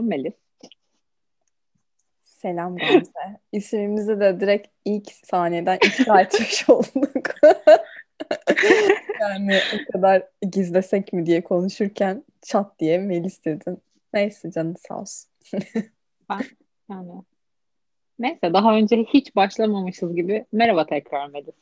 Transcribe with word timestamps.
Selam 0.00 0.08
Melis. 0.08 0.34
Selam 2.22 2.76
Gamze. 2.76 3.10
İsmimizi 3.52 4.20
de 4.20 4.40
direkt 4.40 4.68
ilk 4.84 5.12
saniyeden 5.12 5.78
ifşa 5.86 6.20
etmiş 6.20 6.68
olduk. 6.68 7.34
yani 9.20 9.58
o 9.74 9.92
kadar 9.92 10.22
gizlesek 10.52 11.12
mi 11.12 11.26
diye 11.26 11.44
konuşurken 11.44 12.24
çat 12.42 12.78
diye 12.78 12.98
Melis 12.98 13.44
dedin. 13.44 13.78
Neyse 14.14 14.50
canı 14.50 14.74
sağ 14.88 15.00
olsun. 15.00 15.30
ben 16.30 16.40
yani 16.90 17.12
neyse 18.18 18.52
daha 18.52 18.76
önce 18.76 18.96
hiç 18.96 19.36
başlamamışız 19.36 20.16
gibi 20.16 20.46
merhaba 20.52 20.86
tekrar 20.86 21.26
Melis. 21.28 21.54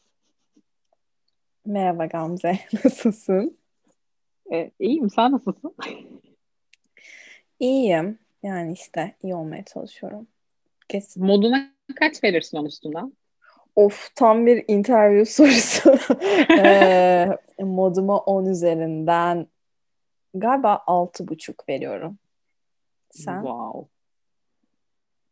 Merhaba 1.67 2.07
Gamze. 2.07 2.59
Nasılsın? 2.85 3.59
Ee, 4.53 4.71
iyiyim. 4.81 5.11
Sen 5.11 5.33
nasılsın? 5.33 5.75
İyiyim. 7.61 8.19
Yani 8.43 8.73
işte 8.73 9.15
iyi 9.23 9.35
olmaya 9.35 9.65
çalışıyorum. 9.65 10.27
Kesin. 10.89 11.27
Moduna 11.27 11.71
kaç 11.97 12.25
verirsin 12.25 12.57
onun 12.57 12.67
üstünden? 12.67 13.13
Of 13.77 14.11
tam 14.15 14.47
bir 14.47 14.65
interview 14.69 15.25
sorusu. 15.25 15.99
ee, 16.59 17.29
moduma 17.59 18.19
10 18.19 18.47
üzerinden 18.47 19.47
galiba 20.35 20.83
altı 20.87 21.29
buçuk 21.29 21.69
veriyorum. 21.69 22.19
Sen? 23.11 23.43
Wow. 23.43 23.89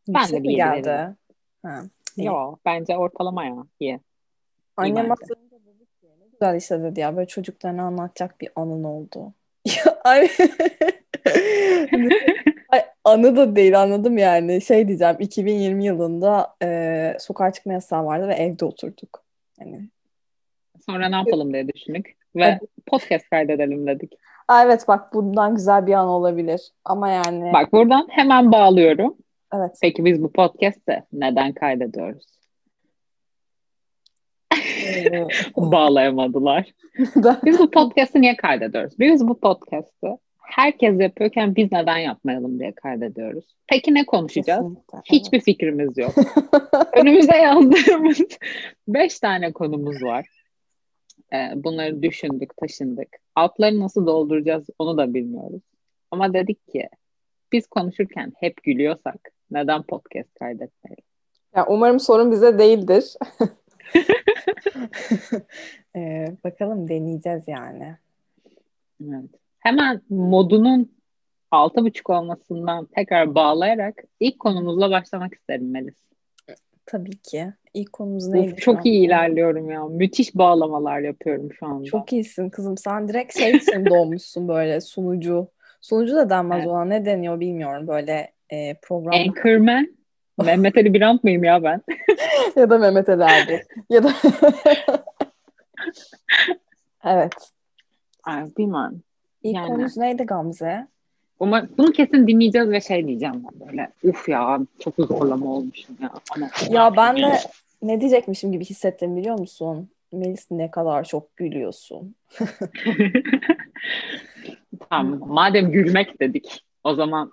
Ben 0.08 0.28
de 0.28 0.42
bir 0.42 0.56
geldi. 0.56 1.16
Ha, 1.62 1.82
Yo, 2.16 2.56
bence 2.64 2.96
ortalama 2.96 3.44
ya. 3.44 3.66
İyi. 3.80 4.00
Annem 4.76 5.12
aslında 5.12 5.64
dedi 5.66 5.86
ki 6.00 6.06
ne 6.20 6.26
güzel 6.32 6.56
işte 6.56 6.82
dedi 6.82 7.00
ya 7.00 7.16
böyle 7.16 7.28
çocuklarına 7.28 7.82
anlatacak 7.82 8.40
bir 8.40 8.48
anın 8.56 8.84
oldu. 8.84 9.32
Ay, 12.68 12.80
anı 13.04 13.36
da 13.36 13.56
değil 13.56 13.82
anladım 13.82 14.18
yani. 14.18 14.60
Şey 14.60 14.88
diyeceğim 14.88 15.16
2020 15.18 15.84
yılında 15.84 16.54
e, 16.62 17.16
sokağa 17.20 17.52
çıkma 17.52 17.72
yasağı 17.72 18.04
vardı 18.04 18.28
ve 18.28 18.34
evde 18.34 18.64
oturduk. 18.64 19.24
Yani. 19.60 19.88
Sonra 20.86 21.08
ne 21.08 21.16
yapalım 21.16 21.52
diye 21.52 21.68
düşündük. 21.68 22.16
Ve 22.36 22.58
podcast 22.86 23.30
kaydedelim 23.30 23.86
dedik. 23.86 24.12
Aa, 24.48 24.64
evet 24.64 24.84
bak 24.88 25.14
bundan 25.14 25.54
güzel 25.54 25.86
bir 25.86 25.92
an 25.92 26.08
olabilir. 26.08 26.60
Ama 26.84 27.10
yani. 27.10 27.52
Bak 27.52 27.72
buradan 27.72 28.06
hemen 28.10 28.52
bağlıyorum. 28.52 29.16
Evet. 29.54 29.78
Peki 29.82 30.04
biz 30.04 30.22
bu 30.22 30.32
podcast'te 30.32 31.04
neden 31.12 31.52
kaydediyoruz? 31.52 32.26
Ee, 34.54 35.26
Bağlayamadılar. 35.56 36.72
biz 37.44 37.58
bu 37.58 37.70
podcast'ı 37.70 38.20
niye 38.20 38.36
kaydediyoruz? 38.36 38.98
Biz 38.98 39.28
bu 39.28 39.40
podcast'ı 39.40 40.18
herkes 40.46 41.00
yapıyorken 41.00 41.56
biz 41.56 41.72
neden 41.72 41.98
yapmayalım 41.98 42.58
diye 42.58 42.72
kaydediyoruz. 42.72 43.44
Peki 43.66 43.94
ne 43.94 44.06
konuşacağız? 44.06 44.62
Kesinlikle, 44.62 44.98
Hiçbir 45.04 45.36
evet. 45.36 45.44
fikrimiz 45.44 45.98
yok. 45.98 46.14
Önümüze 46.92 47.36
yazdığımız 47.36 48.20
beş 48.88 49.20
tane 49.20 49.52
konumuz 49.52 50.02
var. 50.02 50.26
Ee, 51.32 51.52
bunları 51.54 52.02
düşündük, 52.02 52.56
taşındık. 52.56 53.08
Altları 53.34 53.80
nasıl 53.80 54.06
dolduracağız 54.06 54.66
onu 54.78 54.98
da 54.98 55.14
bilmiyoruz. 55.14 55.62
Ama 56.10 56.34
dedik 56.34 56.72
ki 56.72 56.88
biz 57.52 57.66
konuşurken 57.66 58.32
hep 58.40 58.62
gülüyorsak 58.62 59.30
neden 59.50 59.82
podcast 59.82 60.34
kaydetmeyelim? 60.34 61.04
Ya 61.56 61.66
umarım 61.66 62.00
sorun 62.00 62.32
bize 62.32 62.58
değildir. 62.58 63.14
ee, 65.96 66.36
bakalım 66.44 66.88
deneyeceğiz 66.88 67.48
yani. 67.48 67.96
Evet. 69.00 69.45
Hemen 69.66 70.02
modunun 70.10 70.92
altı 71.50 71.84
buçuk 71.84 72.10
olmasından 72.10 72.86
tekrar 72.86 73.34
bağlayarak 73.34 73.94
ilk 74.20 74.38
konumuzla 74.38 74.90
başlamak 74.90 75.34
isterim 75.34 75.70
Melis. 75.70 75.94
Tabii 76.86 77.16
ki. 77.16 77.52
İlk 77.74 77.92
konumuz 77.92 78.28
neydi? 78.28 78.52
Of, 78.52 78.58
çok 78.58 78.86
iyi 78.86 79.06
ilerliyorum 79.06 79.70
ya. 79.70 79.84
Müthiş 79.84 80.34
bağlamalar 80.34 81.00
yapıyorum 81.00 81.52
şu 81.52 81.66
anda. 81.66 81.84
Çok 81.84 82.12
iyisin 82.12 82.50
kızım. 82.50 82.76
Sen 82.76 83.08
direkt 83.08 83.38
şey 83.38 83.50
için 83.50 83.86
doğmuşsun 83.90 84.48
böyle 84.48 84.80
sunucu. 84.80 85.48
Sunucu 85.80 86.16
da 86.16 86.30
denmez 86.30 86.58
evet. 86.58 86.68
ona. 86.68 86.84
Ne 86.84 87.06
deniyor 87.06 87.40
bilmiyorum 87.40 87.86
böyle 87.86 88.32
e, 88.50 88.74
program. 88.82 89.14
Anchorman. 89.14 89.96
Mehmet 90.44 90.76
Ali 90.76 90.94
Birant 90.94 91.24
mıyım 91.24 91.44
ya 91.44 91.62
ben? 91.62 91.82
ya 92.56 92.70
da 92.70 92.78
Mehmet 92.78 93.08
Ali 93.08 93.22
Erbil. 93.22 93.58
ya 93.90 94.04
da 94.04 94.12
Evet. 97.04 97.32
Ay, 98.24 98.44
bilmiyorum. 98.56 99.02
İlk 99.46 99.54
yani. 99.54 99.68
konumuz 99.68 99.96
neydi 99.96 100.24
Gamze? 100.24 100.86
Ama 101.40 101.68
bunu 101.78 101.92
kesin 101.92 102.26
dinleyeceğiz 102.26 102.70
ve 102.70 102.80
şey 102.80 103.06
diyeceğim 103.06 103.34
ben 103.44 103.68
böyle. 103.68 103.92
Uf 104.02 104.28
ya 104.28 104.60
çok 104.78 104.94
zorlama 104.96 105.46
olmuşum 105.46 105.96
ya. 106.02 106.10
Ama 106.36 106.48
ya 106.70 106.96
ben 106.96 107.16
de 107.16 107.38
ne 107.82 108.00
diyecekmişim 108.00 108.52
gibi 108.52 108.64
hissettim 108.64 109.16
biliyor 109.16 109.38
musun? 109.38 109.88
Melis 110.12 110.50
ne 110.50 110.70
kadar 110.70 111.04
çok 111.04 111.36
gülüyorsun. 111.36 112.14
tamam. 114.90 115.20
Madem 115.26 115.70
gülmek 115.70 116.20
dedik 116.20 116.64
o 116.84 116.94
zaman 116.94 117.32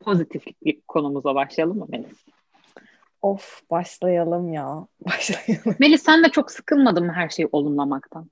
pozitiflik 0.00 0.88
konumuza 0.88 1.34
başlayalım 1.34 1.78
mı 1.78 1.86
Melis? 1.88 2.24
Of 3.22 3.62
başlayalım 3.70 4.52
ya. 4.52 4.86
Başlayalım. 5.06 5.76
Melis 5.78 6.02
sen 6.02 6.24
de 6.24 6.28
çok 6.28 6.50
sıkılmadın 6.50 7.06
mı 7.06 7.12
her 7.12 7.28
şeyi 7.28 7.48
olumlamaktan? 7.52 8.30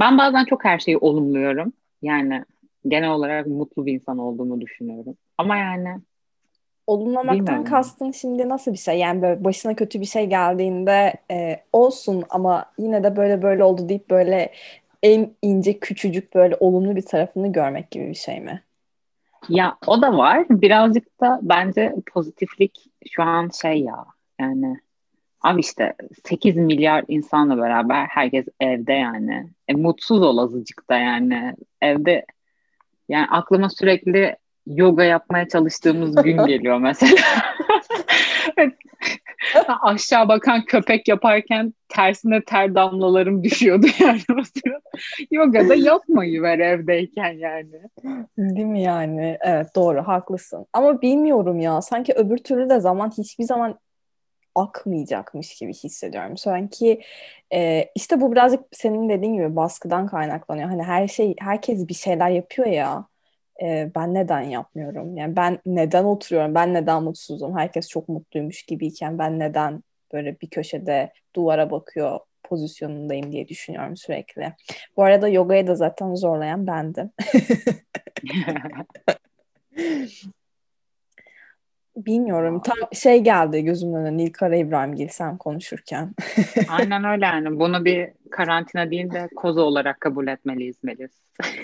Ben 0.00 0.18
bazen 0.18 0.44
çok 0.44 0.64
her 0.64 0.78
şeyi 0.78 0.98
olumluyorum. 0.98 1.72
Yani 2.02 2.44
genel 2.88 3.10
olarak 3.10 3.46
mutlu 3.46 3.86
bir 3.86 3.92
insan 3.92 4.18
olduğumu 4.18 4.60
düşünüyorum. 4.60 5.16
Ama 5.38 5.56
yani 5.56 6.00
olumlamaktan 6.86 7.64
kastın 7.64 8.10
şimdi 8.10 8.48
nasıl 8.48 8.72
bir 8.72 8.78
şey? 8.78 8.98
Yani 8.98 9.22
böyle 9.22 9.44
başına 9.44 9.74
kötü 9.74 10.00
bir 10.00 10.06
şey 10.06 10.26
geldiğinde 10.26 11.14
e, 11.30 11.60
olsun 11.72 12.24
ama 12.30 12.64
yine 12.78 13.04
de 13.04 13.16
böyle 13.16 13.42
böyle 13.42 13.64
oldu 13.64 13.88
deyip 13.88 14.10
böyle 14.10 14.52
en 15.02 15.30
ince 15.42 15.78
küçücük 15.78 16.34
böyle 16.34 16.56
olumlu 16.60 16.96
bir 16.96 17.02
tarafını 17.02 17.52
görmek 17.52 17.90
gibi 17.90 18.08
bir 18.08 18.14
şey 18.14 18.40
mi? 18.40 18.62
Ya 19.48 19.76
o 19.86 20.02
da 20.02 20.16
var. 20.16 20.46
Birazcık 20.50 21.20
da 21.20 21.40
bence 21.42 21.94
pozitiflik 22.12 22.90
şu 23.10 23.22
an 23.22 23.50
şey 23.62 23.80
ya 23.80 24.04
yani 24.40 24.80
abi 25.46 25.60
işte 25.60 25.94
8 26.24 26.56
milyar 26.56 27.04
insanla 27.08 27.58
beraber 27.58 28.06
herkes 28.06 28.46
evde 28.60 28.92
yani. 28.92 29.50
E, 29.68 29.74
mutsuz 29.74 30.22
ol 30.22 30.38
azıcık 30.38 30.90
da 30.90 30.96
yani. 30.96 31.54
Evde 31.80 32.26
yani 33.08 33.26
aklıma 33.26 33.70
sürekli 33.70 34.36
yoga 34.66 35.04
yapmaya 35.04 35.48
çalıştığımız 35.48 36.14
gün 36.22 36.36
geliyor 36.46 36.78
mesela. 36.78 37.22
Aşağı 39.82 40.28
bakan 40.28 40.64
köpek 40.64 41.08
yaparken 41.08 41.74
tersine 41.88 42.44
ter 42.44 42.74
damlalarım 42.74 43.44
düşüyordu 43.44 43.86
yani 44.00 44.20
o 44.40 44.42
sırada. 44.44 44.80
Yoga 45.30 45.68
da 45.68 45.74
yapmayı 45.74 46.42
ver 46.42 46.58
evdeyken 46.58 47.32
yani. 47.32 47.80
Değil 48.38 48.66
mi 48.66 48.82
yani? 48.82 49.38
Evet 49.40 49.66
doğru 49.76 50.02
haklısın. 50.02 50.66
Ama 50.72 51.02
bilmiyorum 51.02 51.60
ya 51.60 51.82
sanki 51.82 52.12
öbür 52.12 52.38
türlü 52.38 52.70
de 52.70 52.80
zaman 52.80 53.10
hiçbir 53.18 53.44
zaman 53.44 53.78
akmayacakmış 54.56 55.54
gibi 55.54 55.74
hissediyorum. 55.74 56.36
Sanki 56.36 57.00
e, 57.54 57.90
işte 57.94 58.20
bu 58.20 58.32
birazcık 58.32 58.60
senin 58.72 59.08
dediğin 59.08 59.34
gibi 59.34 59.56
baskıdan 59.56 60.06
kaynaklanıyor. 60.06 60.68
Hani 60.68 60.82
her 60.82 61.08
şey 61.08 61.34
herkes 61.40 61.88
bir 61.88 61.94
şeyler 61.94 62.30
yapıyor 62.30 62.68
ya. 62.68 63.06
E, 63.62 63.90
ben 63.94 64.14
neden 64.14 64.40
yapmıyorum? 64.40 65.16
Yani 65.16 65.36
ben 65.36 65.58
neden 65.66 66.04
oturuyorum? 66.04 66.54
Ben 66.54 66.74
neden 66.74 67.02
mutsuzum? 67.02 67.58
Herkes 67.58 67.88
çok 67.88 68.08
mutluymuş 68.08 68.62
gibiyken 68.62 69.18
ben 69.18 69.38
neden 69.38 69.82
böyle 70.12 70.40
bir 70.40 70.50
köşede 70.50 71.12
duvara 71.36 71.70
bakıyor 71.70 72.20
pozisyonundayım 72.42 73.32
diye 73.32 73.48
düşünüyorum 73.48 73.96
sürekli. 73.96 74.52
Bu 74.96 75.02
arada 75.04 75.28
yogaya 75.28 75.66
da 75.66 75.74
zaten 75.74 76.14
zorlayan 76.14 76.66
bendim. 76.66 77.10
Bilmiyorum. 81.96 82.62
Tam 82.64 82.76
şey 82.92 83.20
geldi 83.20 83.64
gözümün 83.64 83.94
önüne 83.94 84.16
Nilkara 84.16 84.56
İbrahimgil 84.56 85.08
sen 85.08 85.36
konuşurken. 85.36 86.14
Aynen 86.68 87.04
öyle 87.12 87.26
yani. 87.26 87.60
Bunu 87.60 87.84
bir 87.84 88.12
karantina 88.30 88.90
değil 88.90 89.10
de 89.12 89.28
koza 89.36 89.60
olarak 89.60 90.00
kabul 90.00 90.26
etmeliyiz 90.26 90.76
Melis. 90.82 91.10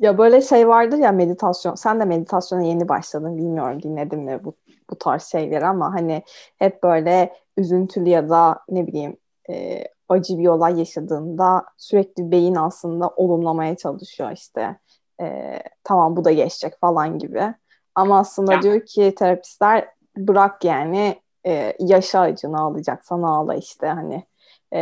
ya 0.00 0.18
böyle 0.18 0.42
şey 0.42 0.68
vardır 0.68 0.98
ya 0.98 1.12
meditasyon. 1.12 1.74
Sen 1.74 2.00
de 2.00 2.04
meditasyona 2.04 2.62
yeni 2.62 2.88
başladın. 2.88 3.36
Bilmiyorum 3.36 3.82
dinledin 3.82 4.20
mi 4.20 4.44
bu, 4.44 4.54
bu 4.90 4.98
tarz 4.98 5.22
şeyleri 5.22 5.66
ama 5.66 5.94
hani 5.94 6.22
hep 6.58 6.82
böyle 6.82 7.32
üzüntülü 7.56 8.08
ya 8.08 8.28
da 8.28 8.60
ne 8.68 8.86
bileyim 8.86 9.16
e, 9.50 9.84
acı 10.08 10.38
bir 10.38 10.46
olay 10.46 10.78
yaşadığında 10.78 11.64
sürekli 11.76 12.30
beyin 12.30 12.54
aslında 12.54 13.08
olumlamaya 13.08 13.76
çalışıyor 13.76 14.30
işte. 14.32 14.76
E, 15.20 15.58
tamam 15.84 16.16
bu 16.16 16.24
da 16.24 16.32
geçecek 16.32 16.80
falan 16.80 17.18
gibi. 17.18 17.54
Ama 18.00 18.18
aslında 18.18 18.52
ya. 18.52 18.62
diyor 18.62 18.86
ki 18.86 19.14
terapistler 19.18 19.88
bırak 20.16 20.64
yani 20.64 21.20
e, 21.46 21.76
yaşa 21.78 22.20
acını 22.20 22.60
alacaksan 22.60 23.22
ağla 23.22 23.54
işte 23.54 23.86
hani 23.86 24.24
e, 24.72 24.80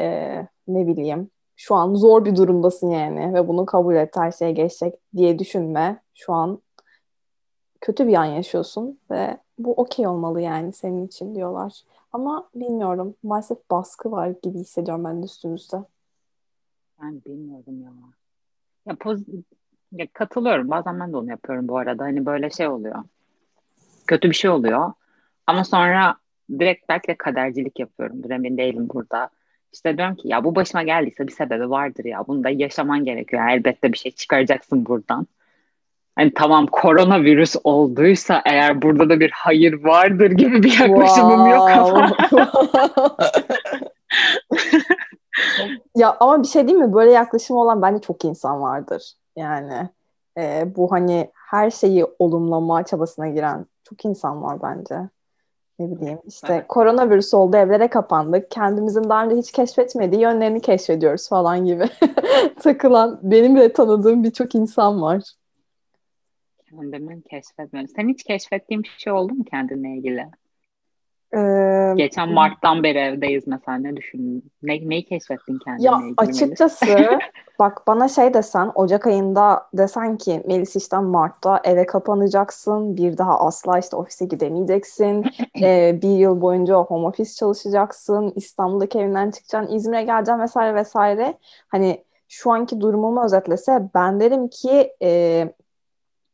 ne 0.69 0.87
bileyim 0.87 1.31
şu 1.57 1.75
an 1.75 1.95
zor 1.95 2.25
bir 2.25 2.37
durumdasın 2.37 2.91
yani 2.91 3.35
ve 3.35 3.49
bunu 3.49 3.67
kabul 3.67 3.95
et 3.95 4.17
her 4.17 4.33
şey 4.33 4.53
geçecek 4.53 4.95
diye 5.17 5.39
düşünme 5.39 6.03
şu 6.15 6.33
an 6.33 6.63
kötü 7.81 8.07
bir 8.07 8.15
an 8.15 8.25
yaşıyorsun 8.25 8.99
ve 9.11 9.39
bu 9.59 9.73
okey 9.73 10.07
olmalı 10.07 10.41
yani 10.41 10.73
senin 10.73 11.07
için 11.07 11.35
diyorlar. 11.35 11.83
Ama 12.13 12.49
bilmiyorum. 12.55 13.15
Maalesef 13.23 13.71
baskı 13.71 14.11
var 14.11 14.35
gibi 14.43 14.59
hissediyorum 14.59 15.05
ben 15.05 15.23
de 15.23 15.25
üstümüzde. 15.25 15.77
Ben 17.03 17.23
bilmiyorum 17.27 17.83
ya. 17.83 17.91
Ya, 18.87 18.95
poz- 18.95 19.43
ya 19.93 20.07
katılıyorum. 20.13 20.71
Bazen 20.71 21.01
ben 21.01 21.13
de 21.13 21.17
onu 21.17 21.31
yapıyorum 21.31 21.69
bu 21.69 21.79
arada. 21.79 22.05
Hani 22.05 22.27
böyle 22.27 22.51
şey 22.51 22.69
oluyor. 22.69 23.05
Kötü 24.07 24.31
bir 24.31 24.35
şey 24.35 24.51
oluyor. 24.51 24.93
Ama 25.47 25.65
sonra 25.65 26.17
direkt 26.59 26.89
belki 26.89 27.09
de 27.09 27.15
kadercilik 27.15 27.81
yapıyorum. 27.81 28.33
Emin 28.33 28.59
değilim 28.59 28.89
burada. 28.95 29.29
İşte 29.73 29.97
diyorum 29.97 30.15
ki 30.15 30.29
ya 30.29 30.45
bu 30.45 30.55
başıma 30.55 30.83
geldiyse 30.83 31.27
bir 31.27 31.33
sebebi 31.33 31.71
vardır 31.71 32.05
ya. 32.05 32.25
Bunu 32.27 32.45
da 32.45 32.51
yaşaman 32.51 33.05
gerekiyor. 33.05 33.49
Elbette 33.49 33.93
bir 33.93 33.99
şey 33.99 34.13
çıkaracaksın 34.13 34.87
buradan. 34.87 35.27
Hani 36.17 36.35
tamam 36.35 36.67
koronavirüs 36.67 37.57
olduysa 37.65 38.43
eğer 38.47 38.83
burada 38.83 39.09
da 39.09 39.21
bir 39.21 39.31
hayır 39.31 39.85
vardır 39.85 40.31
gibi 40.31 40.63
bir 40.63 40.81
yaklaşımım 40.81 41.47
yok 41.47 41.71
ama. 41.71 42.17
ya 45.97 46.17
ama 46.21 46.43
bir 46.43 46.49
şey 46.49 46.69
değil 46.69 46.79
mi? 46.79 46.93
Böyle 46.93 47.11
yaklaşımı 47.11 47.61
olan 47.61 47.83
bence 47.83 48.01
çok 48.01 48.25
insan 48.25 48.63
vardır. 48.63 49.13
Yani 49.37 49.89
e, 50.39 50.73
bu 50.77 50.93
hani 50.93 51.31
her 51.51 51.71
şeyi 51.71 52.07
olumlama 52.19 52.85
çabasına 52.85 53.29
giren 53.29 53.67
çok 53.85 54.05
insan 54.05 54.43
var 54.43 54.59
bence. 54.63 55.09
Ne 55.79 55.91
bileyim 55.91 56.19
işte 56.27 56.53
evet. 56.53 56.69
koronavirüs 56.69 57.35
oldu 57.35 57.57
evlere 57.57 57.89
kapandık. 57.89 58.51
Kendimizin 58.51 59.09
daha 59.09 59.25
önce 59.25 59.37
hiç 59.37 59.53
keşfetmediği 59.53 60.23
yönlerini 60.23 60.61
keşfediyoruz 60.61 61.29
falan 61.29 61.65
gibi 61.65 61.85
takılan 62.61 63.21
benim 63.23 63.55
bile 63.57 63.73
tanıdığım 63.73 64.25
birçok 64.25 64.55
insan 64.55 65.03
var. 65.03 65.23
Kendimi 66.71 67.23
keşfetmedim. 67.23 67.89
Sen 67.97 68.09
hiç 68.09 68.23
keşfettiğin 68.23 68.83
bir 68.83 68.95
şey 68.99 69.13
oldu 69.13 69.35
mu 69.35 69.45
kendinle 69.45 69.89
ilgili? 69.89 70.27
Ee, 71.35 71.95
Geçen 71.97 72.33
Mart'tan 72.33 72.83
beri 72.83 72.99
evdeyiz 72.99 73.47
mesela 73.47 73.79
ne 73.79 73.97
düşündün? 73.97 74.45
Ne, 74.63 74.89
neyi 74.89 75.05
keşfettin 75.05 75.59
kendine 75.59 75.87
Ya 75.87 76.01
açıkçası 76.17 77.19
bak 77.59 77.83
bana 77.87 78.09
şey 78.09 78.35
desen 78.35 78.73
Ocak 78.75 79.07
ayında 79.07 79.67
desen 79.75 80.17
ki 80.17 80.43
Melis 80.47 80.77
işte 80.77 80.99
Mart'ta 80.99 81.61
eve 81.65 81.87
kapanacaksın 81.87 82.97
bir 82.97 83.19
daha 83.19 83.41
asla 83.41 83.79
işte 83.79 83.97
ofise 83.97 84.25
gidemeyeceksin 84.25 85.25
ee, 85.63 85.99
bir 86.03 86.19
yıl 86.19 86.41
boyunca 86.41 86.75
home 86.75 87.07
office 87.07 87.35
çalışacaksın 87.35 88.33
İstanbul'daki 88.37 88.99
evinden 88.99 89.31
çıkacaksın 89.31 89.75
İzmir'e 89.75 90.03
geleceksin 90.03 90.43
vesaire 90.43 90.75
vesaire 90.75 91.35
hani 91.69 92.05
şu 92.29 92.53
anki 92.53 92.81
durumumu 92.81 93.25
özetlese 93.25 93.89
ben 93.95 94.21
derim 94.21 94.49
ki 94.49 94.93
e, 95.03 95.45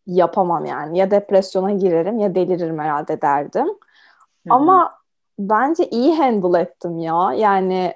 yapamam 0.07 0.65
yani 0.65 0.99
ya 0.99 1.11
depresyona 1.11 1.71
girerim 1.71 2.19
ya 2.19 2.35
deliririm 2.35 2.79
herhalde 2.79 3.23
derdim. 3.23 3.69
Hı-hı. 4.47 4.55
Ama 4.55 4.95
bence 5.39 5.91
iyi 5.91 6.17
handle 6.17 6.61
ettim 6.61 6.99
ya. 6.99 7.33
Yani 7.37 7.95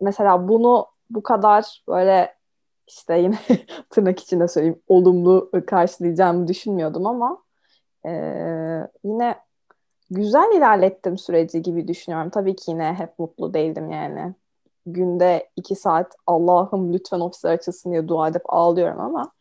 mesela 0.00 0.48
bunu 0.48 0.86
bu 1.10 1.22
kadar 1.22 1.82
böyle 1.88 2.34
işte 2.86 3.18
yine 3.18 3.38
tırnak 3.90 4.20
içinde 4.20 4.48
söyleyeyim 4.48 4.82
olumlu 4.88 5.50
karşılayacağımı 5.66 6.48
düşünmüyordum 6.48 7.06
ama 7.06 7.42
e, 8.06 8.10
yine 9.04 9.34
güzel 10.10 10.56
ilerlettim 10.56 11.18
süreci 11.18 11.62
gibi 11.62 11.88
düşünüyorum. 11.88 12.30
Tabii 12.30 12.56
ki 12.56 12.70
yine 12.70 12.94
hep 12.98 13.18
mutlu 13.18 13.54
değildim 13.54 13.90
yani. 13.90 14.34
Günde 14.86 15.48
iki 15.56 15.74
saat 15.74 16.14
Allah'ım 16.26 16.92
lütfen 16.92 17.20
ofisler 17.20 17.52
açılsın 17.52 17.92
diye 17.92 18.08
dua 18.08 18.28
edip 18.28 18.42
ağlıyorum 18.46 19.00
ama 19.00 19.32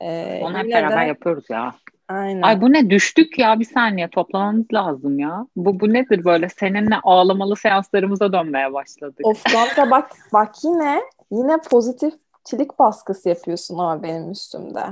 e, 0.00 0.40
Onu 0.44 0.58
hep 0.58 0.72
beraber 0.72 1.04
de, 1.04 1.08
yapıyoruz 1.08 1.50
ya. 1.50 1.74
Aynen. 2.08 2.42
Ay 2.42 2.60
bu 2.60 2.72
ne 2.72 2.90
düştük 2.90 3.38
ya 3.38 3.60
bir 3.60 3.64
saniye 3.64 4.08
toplamamız 4.10 4.66
lazım 4.72 5.18
ya. 5.18 5.46
Bu 5.56 5.80
bu 5.80 5.92
nedir 5.92 6.24
böyle 6.24 6.48
seninle 6.48 6.96
ağlamalı 7.02 7.56
seanslarımıza 7.56 8.32
dönmeye 8.32 8.72
başladık. 8.72 9.20
Of 9.24 9.44
Gamze 9.44 9.90
bak 9.90 10.10
bak 10.32 10.54
yine 10.64 11.02
yine 11.30 11.56
pozitifçilik 11.70 12.78
baskısı 12.78 13.28
yapıyorsun 13.28 13.78
ama 13.78 14.02
benim 14.02 14.30
üstümde. 14.30 14.84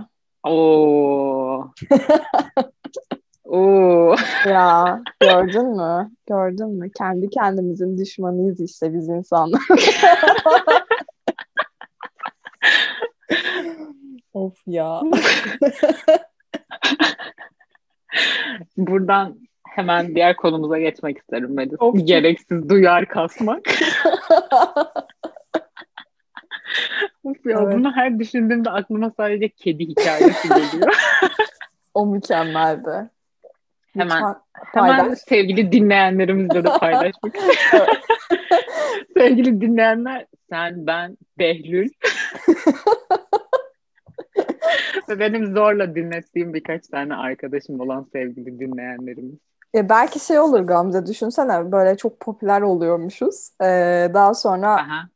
Oo. 0.45 1.71
Oo. 3.45 4.15
ya 4.49 5.03
gördün 5.21 5.77
mü? 5.77 6.11
Gördün 6.29 6.69
mü? 6.69 6.91
Kendi 6.99 7.31
kendimizin 7.31 7.99
düşmanıyız 7.99 8.61
işte 8.61 8.95
biz 8.95 9.09
insanlar. 9.09 9.61
of 14.35 14.55
ya. 14.67 15.01
Buradan 18.87 19.38
hemen 19.69 20.15
diğer 20.15 20.37
konumuza 20.37 20.79
geçmek 20.79 21.19
isterim 21.19 21.55
Melis. 21.55 21.81
Of. 21.81 22.06
Gereksiz 22.06 22.69
duyar 22.69 23.06
kasmak. 23.06 23.61
of 27.25 27.47
ya, 27.47 27.61
evet. 27.62 27.75
Bunu 27.75 27.93
her 27.97 28.19
düşündüğümde 28.19 28.71
aklıma 28.71 29.11
sadece 29.17 29.49
kedi 29.49 29.88
hikayesi 29.88 30.49
geliyor. 30.49 30.94
o 31.94 32.06
mükemmeldi. 32.06 33.11
Hemen, 33.93 34.23
hemen 34.75 35.15
sevgili 35.15 35.73
dinleyenlerimizle 35.73 36.65
de 36.65 36.69
paylaşmak 36.81 37.37
sevgili 39.17 39.61
dinleyenler 39.61 40.26
sen, 40.50 40.87
ben, 40.87 41.17
Behlül 41.38 41.88
benim 45.19 45.55
zorla 45.55 45.95
dinlettiğim 45.95 46.55
birkaç 46.55 46.89
tane 46.89 47.15
arkadaşım 47.15 47.81
olan 47.81 48.07
sevgili 48.12 48.61
dinleyenlerimiz. 48.61 49.39
Ya 49.75 49.89
belki 49.89 50.21
şey 50.21 50.39
olur 50.39 50.61
Gamze 50.61 51.07
düşünsene 51.07 51.73
böyle 51.73 51.97
çok 51.97 52.21
popüler 52.21 52.61
oluyormuşuz. 52.61 53.51
Ee, 53.62 54.11
daha 54.15 54.35
sonra 54.35 54.75
Aha. 54.75 55.09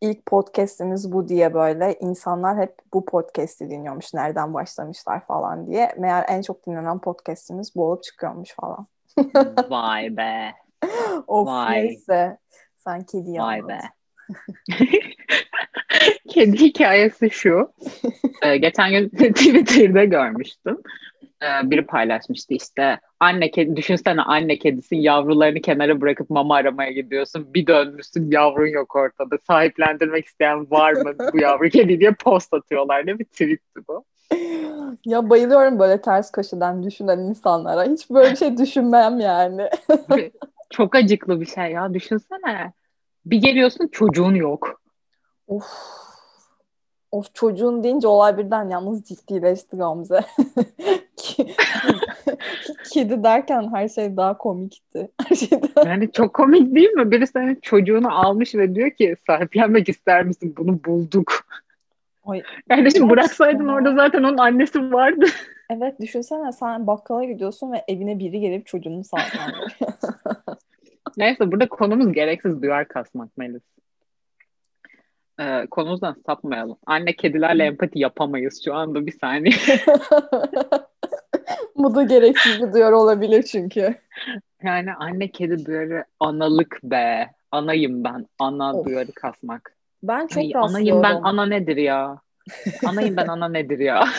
ilk 0.00 0.26
podcast'imiz 0.26 1.12
bu 1.12 1.28
diye 1.28 1.54
böyle 1.54 1.96
insanlar 2.00 2.58
hep 2.58 2.74
bu 2.94 3.04
podcast'i 3.04 3.70
dinliyormuş. 3.70 4.14
Nereden 4.14 4.54
başlamışlar 4.54 5.26
falan 5.26 5.66
diye. 5.66 5.94
Meğer 5.98 6.24
en 6.28 6.42
çok 6.42 6.66
dinlenen 6.66 6.98
podcast'imiz 6.98 7.76
bu 7.76 7.84
olup 7.84 8.02
çıkıyormuş 8.02 8.54
falan. 8.54 8.86
Vay 9.70 10.16
be. 10.16 10.52
of 11.26 11.46
Vay. 11.46 11.82
neyse. 11.82 12.38
Sen 12.78 13.02
kedi 13.02 13.38
Vay 13.38 13.68
be. 13.68 13.80
Kedi 16.28 16.60
hikayesi 16.60 17.30
şu. 17.30 17.72
ee, 18.42 18.56
geçen 18.56 18.90
gün 18.90 19.08
Twitter'da 19.32 20.04
görmüştüm. 20.04 20.78
Ee, 21.42 21.70
biri 21.70 21.86
paylaşmıştı 21.86 22.54
işte 22.54 23.00
anne 23.20 23.50
kedi 23.50 23.76
düşünsene 23.76 24.22
anne 24.22 24.58
kedisin 24.58 24.96
yavrularını 24.96 25.60
kenara 25.60 26.00
bırakıp 26.00 26.30
mama 26.30 26.56
aramaya 26.56 26.90
gidiyorsun 26.90 27.54
bir 27.54 27.66
dönmüşsün 27.66 28.30
yavrun 28.30 28.66
yok 28.66 28.96
ortada 28.96 29.38
sahiplendirmek 29.46 30.26
isteyen 30.26 30.70
var 30.70 30.92
mı 30.92 31.14
bu 31.32 31.38
yavru 31.38 31.68
kedi 31.68 32.00
diye 32.00 32.12
post 32.12 32.54
atıyorlar 32.54 33.06
ne 33.06 33.18
bir 33.18 33.24
tweetti 33.24 33.80
bu. 33.88 34.04
Ya 35.04 35.30
bayılıyorum 35.30 35.78
böyle 35.78 36.00
ters 36.00 36.32
köşeden 36.32 36.82
düşünen 36.82 37.18
insanlara. 37.18 37.84
Hiç 37.84 38.10
böyle 38.10 38.30
bir 38.30 38.36
şey 38.36 38.56
düşünmem 38.58 39.20
yani. 39.20 39.68
Çok 40.70 40.94
acıklı 40.94 41.40
bir 41.40 41.46
şey 41.46 41.64
ya. 41.64 41.94
Düşünsene. 41.94 42.72
Bir 43.26 43.36
geliyorsun 43.36 43.88
çocuğun 43.88 44.34
yok. 44.34 44.81
Of. 45.52 45.66
Of 47.12 47.34
çocuğun 47.34 47.84
deyince 47.84 48.08
olay 48.08 48.38
birden 48.38 48.70
yalnız 48.70 49.04
ciddileşti 49.04 49.76
Gamze. 49.76 50.20
Kedi 52.92 53.24
derken 53.24 53.74
her 53.74 53.88
şey 53.88 54.16
daha 54.16 54.38
komikti. 54.38 55.10
Her 55.28 55.36
şey 55.36 55.50
daha... 55.50 55.88
Yani 55.88 56.12
çok 56.12 56.34
komik 56.34 56.74
değil 56.74 56.90
mi? 56.90 57.10
Biri 57.10 57.26
senin 57.26 57.54
çocuğunu 57.62 58.18
almış 58.20 58.54
ve 58.54 58.74
diyor 58.74 58.90
ki 58.90 59.16
sahiplenmek 59.26 59.88
ister 59.88 60.24
misin? 60.24 60.54
Bunu 60.58 60.84
bulduk. 60.84 61.32
Ay, 62.24 62.42
Kardeşim 62.68 63.10
bıraksaydın 63.10 63.68
ya. 63.68 63.74
orada 63.74 63.94
zaten 63.94 64.22
onun 64.22 64.38
annesi 64.38 64.92
vardı. 64.92 65.26
Evet 65.70 66.00
düşünsene 66.00 66.52
sen 66.52 66.86
bakkala 66.86 67.24
gidiyorsun 67.24 67.72
ve 67.72 67.84
evine 67.88 68.18
biri 68.18 68.40
gelip 68.40 68.66
çocuğunu 68.66 69.04
sahiplendiriyor. 69.04 69.70
Neyse 71.16 71.52
burada 71.52 71.68
konumuz 71.68 72.12
gereksiz 72.12 72.62
duyar 72.62 72.88
kasmak 72.88 73.38
Melis 73.38 73.62
e, 75.40 75.66
konumuzdan 75.70 76.16
sapmayalım. 76.26 76.76
Anne 76.86 77.16
kedilerle 77.16 77.64
empati 77.64 77.98
yapamayız 77.98 78.64
şu 78.64 78.74
anda 78.74 79.06
bir 79.06 79.18
saniye. 79.18 79.56
Bu 81.76 81.94
da 81.94 82.02
gereksiz 82.02 82.62
bir 82.62 82.72
duyar 82.72 82.92
olabilir 82.92 83.42
çünkü. 83.42 83.94
Yani 84.62 84.94
anne 84.94 85.30
kedi 85.30 85.66
duyarı 85.66 86.04
analık 86.20 86.80
be. 86.82 87.30
Anayım 87.50 88.04
ben. 88.04 88.26
Ana 88.38 88.74
of. 88.74 88.86
duyarı 88.86 89.12
kasmak. 89.12 89.76
Ben 90.02 90.26
çok 90.26 90.38
Ay, 90.38 90.44
rastlıyorum. 90.44 90.70
Anayım 90.70 91.02
ben 91.02 91.20
ana 91.22 91.46
nedir 91.46 91.76
ya? 91.76 92.20
Anayım 92.86 93.16
ben 93.16 93.26
ana 93.26 93.48
nedir 93.48 93.78
ya? 93.78 94.04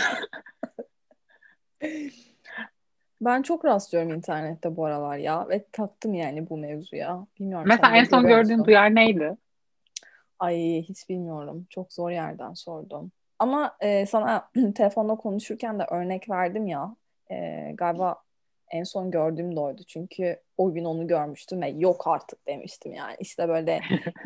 Ben 3.22 3.42
çok 3.42 3.66
rastlıyorum 3.66 4.14
internette 4.14 4.76
bu 4.76 4.86
aralar 4.86 5.18
ya 5.18 5.50
ve 5.50 5.66
taktım 5.72 6.14
yani 6.14 6.50
bu 6.50 6.58
mevzuya. 6.58 7.28
Bilmiyorum. 7.40 7.66
Mesela 7.68 7.98
en 7.98 8.04
son 8.04 8.28
gördüğün 8.28 8.66
duyar 8.66 8.96
neydi? 8.96 9.38
Ay 10.44 10.82
hiç 10.82 11.10
bilmiyorum. 11.10 11.68
Çok 11.70 11.94
zor 11.94 12.12
yerden 12.12 12.54
sordum. 12.54 13.12
Ama 13.40 13.78
e, 13.80 14.06
sana 14.06 14.50
telefonda 14.76 15.16
konuşurken 15.16 15.80
de 15.80 15.84
örnek 15.92 16.30
verdim 16.30 16.68
ya. 16.68 16.96
E, 17.32 17.36
galiba 17.74 18.16
en 18.72 18.84
son 18.84 19.12
gördüğüm 19.12 19.56
de 19.56 19.60
oydu. 19.60 19.82
Çünkü 19.88 20.40
o 20.58 20.74
gün 20.74 20.86
onu 20.86 21.08
görmüştüm 21.08 21.62
ve 21.62 21.70
yok 21.70 22.08
artık 22.08 22.48
demiştim 22.48 22.94
yani. 22.94 23.16
İşte 23.20 23.48
böyle 23.48 23.82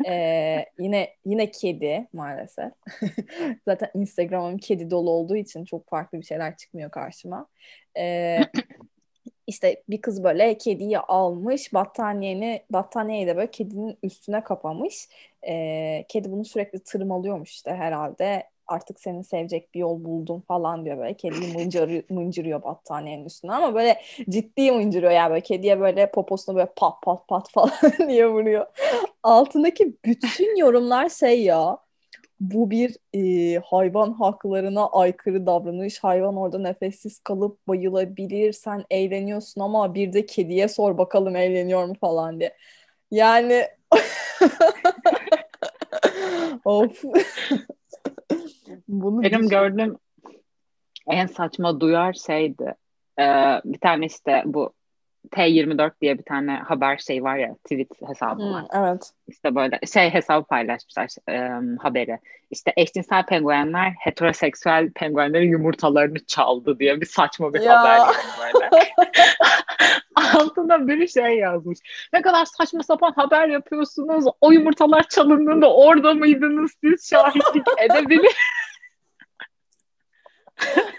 e, 0.08 0.64
yine 0.78 1.14
yine 1.24 1.50
kedi 1.50 2.08
maalesef. 2.12 2.72
Zaten 3.68 3.90
Instagram'ım 3.94 4.58
kedi 4.58 4.90
dolu 4.90 5.10
olduğu 5.10 5.36
için 5.36 5.64
çok 5.64 5.88
farklı 5.88 6.18
bir 6.18 6.26
şeyler 6.26 6.56
çıkmıyor 6.56 6.90
karşıma. 6.90 7.46
E, 7.98 8.38
işte 9.48 9.82
bir 9.88 10.00
kız 10.00 10.24
böyle 10.24 10.58
kediyi 10.58 10.98
almış 10.98 11.74
battaniyeni 11.74 12.62
battaniyeyi 12.70 13.26
de 13.26 13.36
böyle 13.36 13.50
kedinin 13.50 13.98
üstüne 14.02 14.44
kapamış. 14.44 15.08
E, 15.48 16.04
kedi 16.08 16.32
bunu 16.32 16.44
sürekli 16.44 16.78
tırmalıyormuş 16.84 17.50
işte 17.50 17.70
herhalde 17.70 18.50
artık 18.66 19.00
seni 19.00 19.24
sevecek 19.24 19.74
bir 19.74 19.80
yol 19.80 20.04
buldum 20.04 20.40
falan 20.48 20.84
diyor 20.84 20.98
böyle. 20.98 21.14
Kediyi 21.14 21.52
mıncırıyor, 21.52 22.02
mıncırıyor 22.10 22.62
battaniyenin 22.62 23.24
üstüne 23.24 23.52
ama 23.52 23.74
böyle 23.74 24.00
ciddi 24.28 24.72
mıncırıyor 24.72 25.12
yani 25.12 25.30
böyle 25.30 25.40
kediye 25.40 25.80
böyle 25.80 26.10
poposuna 26.10 26.56
böyle 26.56 26.72
pat 26.76 27.02
pat 27.02 27.28
pat 27.28 27.50
falan 27.50 27.70
diye 28.08 28.28
vuruyor. 28.28 28.66
Altındaki 29.22 29.96
bütün 30.04 30.56
yorumlar 30.56 31.08
şey 31.08 31.42
ya 31.42 31.78
bu 32.40 32.70
bir 32.70 32.96
e, 33.14 33.58
hayvan 33.64 34.12
haklarına 34.12 34.86
aykırı 34.86 35.46
davranış. 35.46 35.98
Hayvan 35.98 36.36
orada 36.36 36.58
nefessiz 36.58 37.18
kalıp 37.18 37.68
bayılabilir. 37.68 38.52
Sen 38.52 38.84
eğleniyorsun 38.90 39.60
ama 39.60 39.94
bir 39.94 40.12
de 40.12 40.26
kediye 40.26 40.68
sor 40.68 40.98
bakalım 40.98 41.36
eğleniyor 41.36 41.84
mu 41.84 41.94
falan 42.00 42.40
diye. 42.40 42.56
Yani 43.10 43.64
of. 46.64 47.04
Bunu 48.88 49.22
Benim 49.22 49.38
düşün. 49.38 49.48
gördüğüm 49.48 49.96
en 51.06 51.26
saçma 51.26 51.80
duyar 51.80 52.12
şeydi. 52.12 52.74
Ee, 53.20 53.60
bir 53.64 53.78
tane 53.78 54.06
işte 54.06 54.42
bu 54.46 54.72
T24 55.28 55.90
diye 56.00 56.18
bir 56.18 56.22
tane 56.22 56.52
haber 56.56 56.98
şey 56.98 57.22
var 57.22 57.36
ya 57.36 57.54
tweet 57.54 57.88
hesabı 58.08 58.42
hmm, 58.42 58.52
var. 58.52 58.64
Evet. 58.72 59.10
İşte 59.28 59.54
böyle 59.54 59.78
şey 59.92 60.10
hesabı 60.10 60.46
paylaşmışlar 60.46 61.08
e, 61.28 61.50
haberi. 61.82 62.18
İşte 62.50 62.72
eşcinsel 62.76 63.26
penguenler 63.26 63.90
heteroseksüel 63.98 64.90
penguenlerin 64.92 65.50
yumurtalarını 65.50 66.26
çaldı 66.26 66.78
diye 66.78 67.00
bir 67.00 67.06
saçma 67.06 67.54
bir 67.54 67.60
ya. 67.60 67.80
haber 67.80 68.14
böyle. 68.40 68.70
Altında 70.38 70.88
bir 70.88 71.08
şey 71.08 71.38
yazmış. 71.38 71.78
Ne 72.12 72.22
kadar 72.22 72.44
saçma 72.44 72.82
sapan 72.82 73.12
haber 73.16 73.48
yapıyorsunuz. 73.48 74.24
O 74.40 74.52
yumurtalar 74.52 75.02
çalındığında 75.08 75.74
orada 75.74 76.14
mıydınız 76.14 76.72
siz 76.84 77.10
şahitlik 77.10 77.66
edebilir 77.78 78.36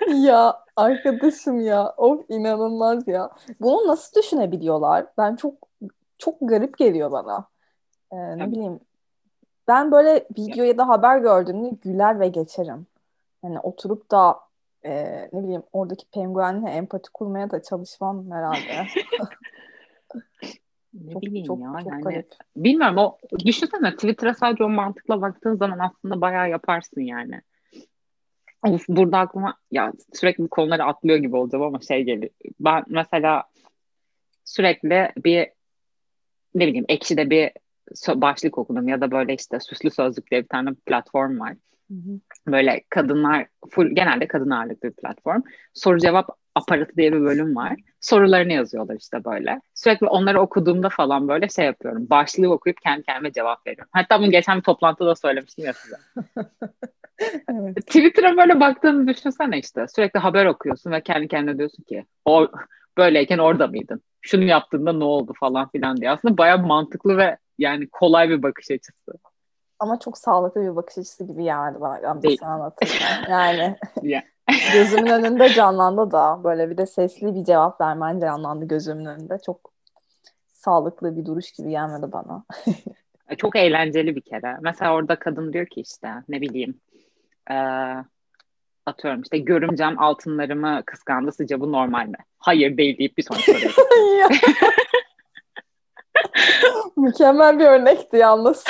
ya 0.07 0.63
arkadaşım 0.75 1.59
ya 1.59 1.93
of 1.97 2.25
inanılmaz 2.29 3.07
ya. 3.07 3.29
Bunu 3.61 3.87
nasıl 3.87 4.21
düşünebiliyorlar? 4.21 5.05
Ben 5.17 5.35
çok 5.35 5.53
çok 6.17 6.35
garip 6.41 6.77
geliyor 6.77 7.11
bana. 7.11 7.47
Ee, 8.11 8.17
ne 8.17 8.37
Tabii. 8.37 8.51
bileyim. 8.51 8.79
Ben 9.67 9.91
böyle 9.91 10.27
video 10.37 10.65
ya 10.65 10.77
da 10.77 10.87
haber 10.87 11.19
gördüğümde 11.19 11.69
güler 11.81 12.19
ve 12.19 12.27
geçerim. 12.27 12.87
Yani 13.43 13.59
oturup 13.59 14.11
da 14.11 14.39
e, 14.85 15.21
ne 15.33 15.43
bileyim 15.43 15.63
oradaki 15.73 16.05
penguenle 16.05 16.69
empati 16.69 17.09
kurmaya 17.13 17.51
da 17.51 17.63
çalışmam 17.63 18.31
herhalde. 18.31 18.87
ne 20.93 21.13
çok, 21.13 21.21
bileyim 21.21 21.47
çok, 21.47 21.59
ya 21.59 21.73
çok 21.83 21.91
yani 21.91 22.03
garip. 22.03 22.35
bilmiyorum 22.55 22.97
o 22.97 23.17
düşünsene 23.45 23.91
Twitter'a 23.91 24.33
sadece 24.33 24.63
o 24.63 24.69
mantıkla 24.69 25.21
baktığın 25.21 25.55
zaman 25.55 25.79
aslında 25.79 26.21
bayağı 26.21 26.49
yaparsın 26.49 27.01
yani. 27.01 27.41
Of, 28.67 28.85
burada 28.89 29.17
aklıma 29.17 29.57
ya 29.71 29.93
sürekli 30.13 30.47
konuları 30.47 30.83
atlıyor 30.83 31.17
gibi 31.17 31.35
olacağım 31.35 31.63
ama 31.63 31.79
şey 31.79 32.03
geliyor. 32.03 32.31
Ben 32.59 32.83
mesela 32.87 33.43
sürekli 34.45 35.11
bir 35.17 35.47
ne 36.55 36.67
bileyim 36.67 36.85
ekşide 36.89 37.29
bir 37.29 37.51
başlık 38.07 38.57
okudum 38.57 38.87
ya 38.87 39.01
da 39.01 39.11
böyle 39.11 39.33
işte 39.33 39.59
süslü 39.59 39.91
sözlük 39.91 40.31
diye 40.31 40.43
bir 40.43 40.47
tane 40.47 40.73
platform 40.85 41.39
var. 41.39 41.55
Hı 41.87 41.93
hı. 41.93 42.19
Böyle 42.47 42.83
kadınlar 42.89 43.47
full 43.69 43.87
genelde 43.87 44.27
kadın 44.27 44.49
ağırlıklı 44.49 44.89
bir 44.89 44.93
platform. 44.93 45.41
Soru 45.73 45.99
cevap 45.99 46.29
aparatı 46.55 46.95
diye 46.97 47.13
bir 47.13 47.21
bölüm 47.21 47.55
var. 47.55 47.75
Sorularını 48.01 48.53
yazıyorlar 48.53 48.95
işte 48.95 49.23
böyle. 49.25 49.61
Sürekli 49.73 50.07
onları 50.07 50.41
okuduğumda 50.41 50.89
falan 50.89 51.27
böyle 51.27 51.49
şey 51.49 51.65
yapıyorum. 51.65 52.09
Başlığı 52.09 52.53
okuyup 52.53 52.81
kendi 52.81 53.03
kendime 53.03 53.31
cevap 53.31 53.67
veriyorum. 53.67 53.89
Hatta 53.91 54.19
bunu 54.19 54.31
geçen 54.31 54.57
bir 54.57 54.63
toplantıda 54.63 55.15
söylemiştim 55.15 55.65
ya 55.65 55.73
size. 55.73 55.95
evet. 57.49 57.77
Twitter'a 57.77 58.37
böyle 58.37 58.59
baktığını 58.59 59.07
düşünsene 59.07 59.59
işte. 59.59 59.85
Sürekli 59.95 60.19
haber 60.19 60.45
okuyorsun 60.45 60.91
ve 60.91 61.01
kendi 61.01 61.27
kendine 61.27 61.57
diyorsun 61.57 61.83
ki 61.83 62.05
o 62.25 62.47
böyleyken 62.97 63.37
orada 63.37 63.67
mıydın? 63.67 64.01
Şunu 64.21 64.43
yaptığında 64.43 64.93
ne 64.93 65.03
oldu 65.03 65.33
falan 65.39 65.69
filan 65.69 65.97
diye. 65.97 66.11
Aslında 66.11 66.37
bayağı 66.37 66.59
mantıklı 66.59 67.17
ve 67.17 67.37
yani 67.57 67.89
kolay 67.89 68.29
bir 68.29 68.43
bakış 68.43 68.71
açısı. 68.71 69.11
Ama 69.79 69.99
çok 69.99 70.17
sağlıklı 70.17 70.61
bir 70.61 70.75
bakış 70.75 70.97
açısı 70.97 71.23
gibi 71.23 71.43
geldi 71.43 71.77
bana 71.81 71.99
Gamze 71.99 72.45
anlatırken. 72.45 73.25
Yani 73.29 73.75
gözümün 74.73 75.11
önünde 75.11 75.49
canlandı 75.49 76.11
da 76.11 76.41
böyle 76.43 76.69
bir 76.69 76.77
de 76.77 76.85
sesli 76.85 77.35
bir 77.35 77.43
cevap 77.43 77.81
vermen 77.81 78.19
canlandı 78.19 78.65
gözümün 78.65 79.05
önünde. 79.05 79.37
Çok 79.45 79.71
sağlıklı 80.53 81.17
bir 81.17 81.25
duruş 81.25 81.51
gibi 81.51 81.69
gelmedi 81.69 82.11
bana. 82.11 82.43
çok 83.37 83.55
eğlenceli 83.55 84.15
bir 84.15 84.21
kere. 84.21 84.57
Mesela 84.61 84.93
orada 84.93 85.15
kadın 85.19 85.53
diyor 85.53 85.65
ki 85.65 85.81
işte 85.81 86.13
ne 86.29 86.41
bileyim 86.41 86.79
e, 87.51 87.57
atıyorum 88.85 89.21
işte 89.21 89.37
görümcem 89.37 89.99
altınlarımı 89.99 90.83
kıskandı 90.85 91.31
sizce 91.31 91.59
bu 91.59 91.71
normal 91.71 92.07
mi? 92.07 92.17
Hayır 92.37 92.77
değil 92.77 92.97
deyip 92.97 93.17
bir 93.17 93.23
sonraki 93.23 93.69
soruya 93.69 94.29
Mükemmel 96.97 97.59
bir 97.59 97.65
örnekti 97.65 98.17
yalnız. 98.17 98.65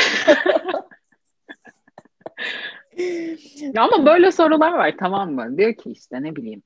ya 3.59 3.83
ama 3.83 4.05
böyle 4.05 4.31
sorular 4.31 4.73
var 4.73 4.93
tamam 4.99 5.33
mı? 5.33 5.57
Diyor 5.57 5.73
ki 5.73 5.91
işte 5.91 6.23
ne 6.23 6.35
bileyim 6.35 6.63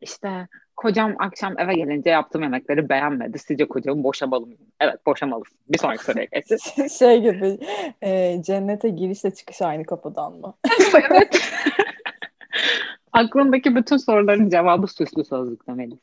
işte 0.00 0.48
kocam 0.84 1.14
akşam 1.18 1.58
eve 1.58 1.74
gelince 1.74 2.10
yaptığım 2.10 2.42
yemekleri 2.42 2.88
beğenmedi. 2.88 3.38
Sizce 3.38 3.68
kocamı 3.68 4.04
boşamalı 4.04 4.46
mıyım? 4.46 4.60
Evet 4.80 5.06
boşamalısın. 5.06 5.58
Bir 5.68 5.78
sonraki 5.78 6.04
soruya 6.04 6.24
geçsin. 6.24 6.88
şey 6.98 7.20
gibi 7.22 7.58
e, 8.02 8.42
cennete 8.42 8.88
girişle 8.88 9.34
çıkış 9.34 9.62
aynı 9.62 9.84
kapıdan 9.84 10.32
mı? 10.32 10.54
evet. 11.10 11.42
Aklımdaki 13.12 13.76
bütün 13.76 13.96
soruların 13.96 14.48
cevabı 14.48 14.86
süslü 14.86 15.24
sözlük 15.24 15.68
demeli. 15.68 15.94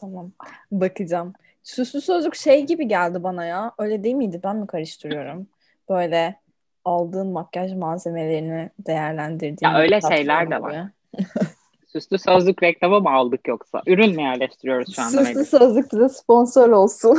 tamam. 0.00 0.32
Bakacağım. 0.72 1.32
Süslü 1.62 2.00
sözlük 2.00 2.34
şey 2.34 2.66
gibi 2.66 2.88
geldi 2.88 3.22
bana 3.22 3.44
ya. 3.44 3.72
Öyle 3.78 4.04
değil 4.04 4.14
miydi? 4.14 4.40
Ben 4.44 4.56
mi 4.56 4.66
karıştırıyorum? 4.66 5.46
Böyle 5.88 6.40
aldığın 6.84 7.26
makyaj 7.26 7.72
malzemelerini 7.74 8.70
değerlendirdiğin 8.78 9.58
Ya 9.62 9.78
öyle 9.78 10.00
şeyler 10.00 10.50
de 10.50 10.62
var. 10.62 10.86
Süslü 11.96 12.18
sözlük 12.18 12.62
reklamı 12.62 13.00
mı 13.00 13.10
aldık 13.10 13.48
yoksa? 13.48 13.82
Ürün 13.86 14.16
mü 14.16 14.22
yerleştiriyoruz 14.22 14.94
şu 14.96 15.02
anda? 15.02 15.24
Süslü 15.24 15.44
sözlük 15.44 15.92
bize 15.92 16.08
sponsor 16.08 16.68
olsun. 16.68 17.18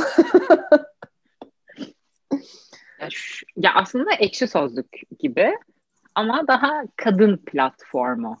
ya, 3.00 3.08
şu, 3.10 3.46
ya 3.56 3.74
aslında 3.74 4.12
ekşi 4.12 4.48
sözlük 4.48 5.02
gibi 5.18 5.54
ama 6.14 6.48
daha 6.48 6.82
kadın 6.96 7.36
platformu. 7.36 8.36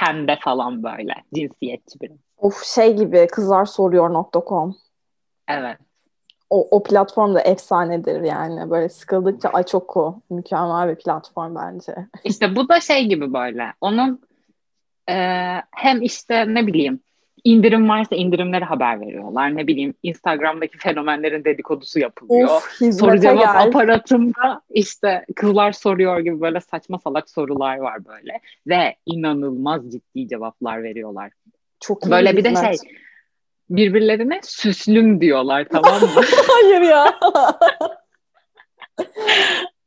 Pembe 0.00 0.38
falan 0.40 0.82
böyle. 0.82 1.14
Cinsiyetçi 1.34 2.00
bir. 2.00 2.12
Of 2.36 2.64
şey 2.64 2.96
gibi 2.96 3.26
kızlarsoruyor.com. 3.26 4.76
Evet. 5.48 5.78
O, 6.50 6.68
o 6.70 6.82
platform 6.82 7.34
da 7.34 7.40
efsanedir 7.40 8.20
yani. 8.20 8.70
Böyle 8.70 8.88
sıkıldıkça 8.88 9.48
ay 9.48 9.62
çok 9.62 9.96
o. 9.96 10.20
Mükemmel 10.30 10.88
bir 10.88 10.96
platform 11.02 11.54
bence. 11.54 11.94
İşte 12.24 12.56
bu 12.56 12.68
da 12.68 12.80
şey 12.80 13.06
gibi 13.06 13.32
böyle. 13.32 13.72
Onun 13.80 14.20
e, 15.10 15.16
hem 15.70 16.02
işte 16.02 16.54
ne 16.54 16.66
bileyim 16.66 17.00
indirim 17.44 17.88
varsa 17.88 18.16
indirimleri 18.16 18.64
haber 18.64 19.00
veriyorlar. 19.00 19.56
Ne 19.56 19.66
bileyim 19.66 19.94
Instagram'daki 20.02 20.78
fenomenlerin 20.78 21.44
dedikodusu 21.44 21.98
yapılıyor. 21.98 22.48
Of, 22.48 22.94
Soru 22.98 23.20
cevap 23.20 23.38
gel. 23.38 23.62
aparatında 23.62 24.60
işte 24.70 25.24
kızlar 25.36 25.72
soruyor 25.72 26.20
gibi 26.20 26.40
böyle 26.40 26.60
saçma 26.60 26.98
salak 26.98 27.30
sorular 27.30 27.76
var 27.76 28.04
böyle. 28.04 28.40
Ve 28.66 28.96
inanılmaz 29.06 29.92
ciddi 29.92 30.28
cevaplar 30.28 30.82
veriyorlar. 30.82 31.30
Çok 31.80 32.10
Böyle 32.10 32.36
bir 32.36 32.44
de 32.44 32.54
şey 32.54 32.76
birbirlerine 33.70 34.40
süslüm 34.42 35.20
diyorlar 35.20 35.66
tamam 35.72 36.00
mı? 36.00 36.22
Hayır 36.48 36.80
ya. 36.80 37.18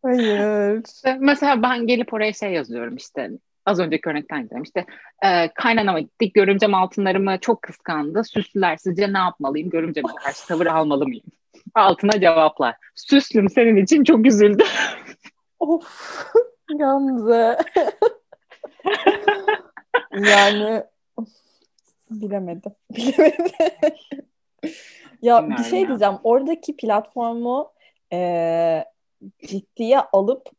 Hayır. 0.02 0.84
Mesela 1.20 1.62
ben 1.64 1.88
gelip 1.88 2.14
oraya 2.14 2.34
şey 2.34 2.52
yazıyorum 2.52 2.96
işte 2.96 3.32
az 3.68 3.80
önceki 3.80 4.10
örnekten 4.10 4.44
gidelim. 4.44 4.64
İşte 4.64 4.86
e, 5.26 5.54
kaynanama 5.54 6.00
gittik. 6.00 6.34
Görümcem 6.34 6.74
altınlarımı 6.74 7.38
çok 7.42 7.62
kıskandı. 7.62 8.24
Süslüler 8.24 8.78
sizce 8.78 9.14
ne 9.14 9.18
yapmalıyım? 9.18 9.70
Görümceme 9.70 10.08
karşı 10.24 10.48
tavır 10.48 10.66
almalı 10.66 11.08
mıyım? 11.08 11.26
Altına 11.76 12.12
cevaplar. 12.22 12.76
Süslüm 12.96 13.50
senin 13.50 13.76
için 13.76 14.04
çok 14.04 14.26
üzüldüm. 14.26 14.68
of 15.60 16.24
Gamze. 16.80 17.58
yani 20.14 20.84
Bilemedim. 22.12 22.72
Bilemedim. 22.92 23.52
ya 25.22 25.44
Bilmiyorum 25.44 25.56
bir 25.60 25.64
şey 25.64 25.82
ya. 25.82 25.88
diyeceğim. 25.88 26.16
Oradaki 26.24 26.78
platformu 26.78 27.72
e, 28.14 28.86
ciddiye 29.48 30.00
alıp 30.00 30.50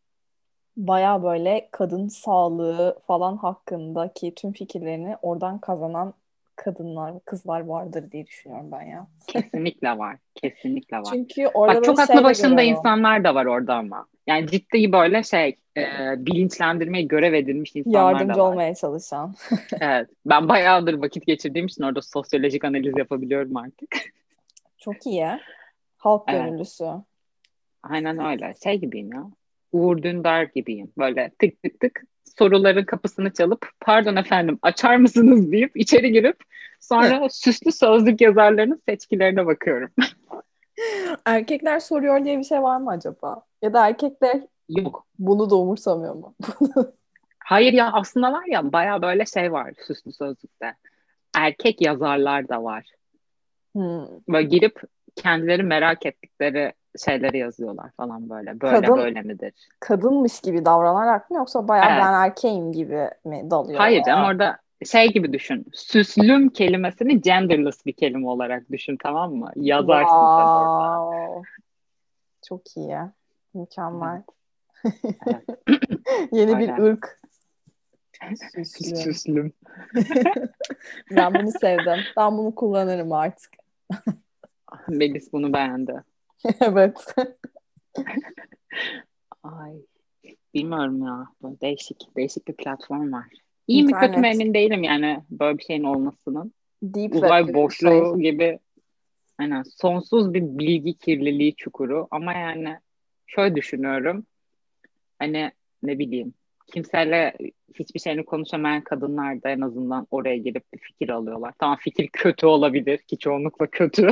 baya 0.78 1.22
böyle 1.22 1.68
kadın 1.70 2.08
sağlığı 2.08 2.98
falan 3.06 3.36
hakkındaki 3.36 4.34
tüm 4.34 4.52
fikirlerini 4.52 5.16
oradan 5.22 5.58
kazanan 5.58 6.14
kadınlar, 6.56 7.14
kızlar 7.24 7.60
vardır 7.60 8.10
diye 8.10 8.26
düşünüyorum 8.26 8.72
ben 8.72 8.82
ya. 8.82 9.06
Kesinlikle 9.26 9.98
var. 9.98 10.16
Kesinlikle 10.34 10.96
var. 10.96 11.08
Çünkü 11.12 11.46
orada 11.46 11.76
Bak, 11.76 11.84
çok 11.84 12.00
aklı 12.00 12.14
şey 12.14 12.24
başında 12.24 12.62
insanlar 12.62 13.24
da 13.24 13.34
var 13.34 13.46
orada 13.46 13.74
ama. 13.74 14.06
Yani 14.26 14.46
ciddi 14.46 14.92
böyle 14.92 15.22
şey 15.22 15.56
e, 15.76 15.82
bilinçlendirmeye 16.16 17.04
görev 17.04 17.32
edilmiş 17.32 17.76
insanlar 17.76 18.12
Yardımcı 18.12 18.34
da 18.34 18.44
var. 18.44 18.52
olmaya 18.52 18.74
çalışan. 18.74 19.34
evet. 19.80 20.08
Ben 20.26 20.48
bayağıdır 20.48 20.94
vakit 20.94 21.26
geçirdiğim 21.26 21.66
için 21.66 21.82
orada 21.82 22.02
sosyolojik 22.02 22.64
analiz 22.64 22.98
yapabiliyorum 22.98 23.56
artık. 23.56 23.96
Çok 24.78 25.06
iyi. 25.06 25.28
Halk 25.96 26.22
evet. 26.28 26.44
gönüllüsü. 26.44 26.84
Aynen 27.82 28.24
öyle. 28.24 28.54
Şey 28.64 28.80
gibiyim 28.80 29.12
ya. 29.12 29.24
Uğur 29.72 30.02
Dündar 30.02 30.42
gibiyim. 30.54 30.92
Böyle 30.98 31.30
tık 31.38 31.62
tık 31.62 31.80
tık 31.80 32.02
soruların 32.38 32.84
kapısını 32.84 33.32
çalıp 33.32 33.66
pardon 33.80 34.16
efendim 34.16 34.58
açar 34.62 34.96
mısınız 34.96 35.52
deyip 35.52 35.76
içeri 35.76 36.12
girip 36.12 36.36
sonra 36.80 37.28
süslü 37.30 37.72
sözlük 37.72 38.20
yazarlarının 38.20 38.82
seçkilerine 38.88 39.46
bakıyorum. 39.46 39.90
Erkekler 41.24 41.80
soruyor 41.80 42.24
diye 42.24 42.38
bir 42.38 42.44
şey 42.44 42.62
var 42.62 42.76
mı 42.76 42.90
acaba? 42.90 43.42
Ya 43.62 43.72
da 43.72 43.88
erkekler 43.88 44.40
yok. 44.68 45.06
Bunu 45.18 45.50
da 45.50 45.56
umursamıyor 45.56 46.14
mu? 46.14 46.34
Hayır 47.38 47.72
ya 47.72 47.92
aslında 47.92 48.32
var 48.32 48.44
ya 48.46 48.72
baya 48.72 49.02
böyle 49.02 49.26
şey 49.26 49.52
var 49.52 49.72
süslü 49.86 50.12
sözlükte. 50.12 50.74
Erkek 51.34 51.80
yazarlar 51.80 52.48
da 52.48 52.64
var. 52.64 52.86
Hmm. 53.72 54.06
Böyle 54.28 54.48
girip 54.48 54.80
kendileri 55.16 55.62
merak 55.62 56.06
ettikleri 56.06 56.72
şeyleri 56.98 57.38
yazıyorlar 57.38 57.90
falan 57.96 58.30
böyle. 58.30 58.60
Böyle 58.60 58.80
kadın, 58.80 58.96
böyle 58.96 59.22
midir? 59.22 59.52
Kadınmış 59.80 60.40
gibi 60.40 60.64
davranarak 60.64 61.30
mı 61.30 61.36
yoksa 61.36 61.68
bayağı 61.68 61.90
evet. 61.90 62.02
ben 62.02 62.12
erkeğim 62.12 62.72
gibi 62.72 63.10
mi 63.24 63.50
dalıyor? 63.50 63.78
Hayır 63.78 64.02
canım 64.06 64.24
orada 64.24 64.58
şey 64.86 65.12
gibi 65.12 65.32
düşün. 65.32 65.66
Süslüm 65.72 66.48
kelimesini 66.48 67.20
genderless 67.20 67.86
bir 67.86 67.92
kelime 67.92 68.28
olarak 68.28 68.72
düşün 68.72 68.96
tamam 69.02 69.34
mı? 69.34 69.50
Yazarsın 69.56 70.08
wow. 70.08 70.46
sen 70.84 70.98
orada. 70.98 71.42
Çok 72.48 72.76
iyi. 72.76 72.98
Mükemmel. 73.54 74.22
Evet. 75.26 75.44
Yeni 76.32 76.56
Öyle. 76.56 76.76
bir 76.76 76.82
ırk. 76.82 77.18
Süslüm. 78.52 78.96
Süslüm. 78.96 79.52
ben 81.10 81.34
bunu 81.34 81.50
sevdim. 81.60 82.00
Ben 82.16 82.38
bunu 82.38 82.54
kullanırım 82.54 83.12
artık. 83.12 83.52
Melis 84.88 85.32
bunu 85.32 85.52
beğendi. 85.52 86.02
evet. 86.60 87.14
Ay 89.42 89.72
bilmiyorum 90.54 91.02
ya. 91.06 91.26
Böyle 91.42 91.60
değişik 91.60 92.16
değişik 92.16 92.48
bir 92.48 92.56
platform 92.56 93.12
var. 93.12 93.26
İyi 93.66 93.84
mi 93.84 93.92
kötü 93.92 94.20
mü 94.20 94.26
emin 94.26 94.54
değilim 94.54 94.82
yani 94.82 95.22
böyle 95.30 95.58
bir 95.58 95.64
şeyin 95.64 95.84
olmasının. 95.84 96.52
Deep 96.82 97.14
Uzay 97.14 97.54
boşluğu 97.54 98.14
şey. 98.14 98.30
gibi 98.30 98.58
aynen 99.38 99.62
sonsuz 99.62 100.34
bir 100.34 100.42
bilgi 100.42 100.94
kirliliği 100.94 101.54
çukuru 101.54 102.08
ama 102.10 102.32
yani 102.32 102.78
şöyle 103.26 103.54
düşünüyorum. 103.54 104.26
Hani 105.18 105.52
ne 105.82 105.98
bileyim 105.98 106.34
kimseyle 106.72 107.34
hiçbir 107.74 108.00
şeyini 108.00 108.24
konuşamayan 108.24 108.84
kadınlar 108.84 109.42
da 109.42 109.50
en 109.50 109.60
azından 109.60 110.06
oraya 110.10 110.36
gelip 110.36 110.72
bir 110.74 110.78
fikir 110.78 111.08
alıyorlar. 111.08 111.54
Tamam 111.58 111.76
fikir 111.80 112.08
kötü 112.12 112.46
olabilir 112.46 112.98
ki 112.98 113.18
çoğunlukla 113.18 113.66
kötü. 113.66 114.10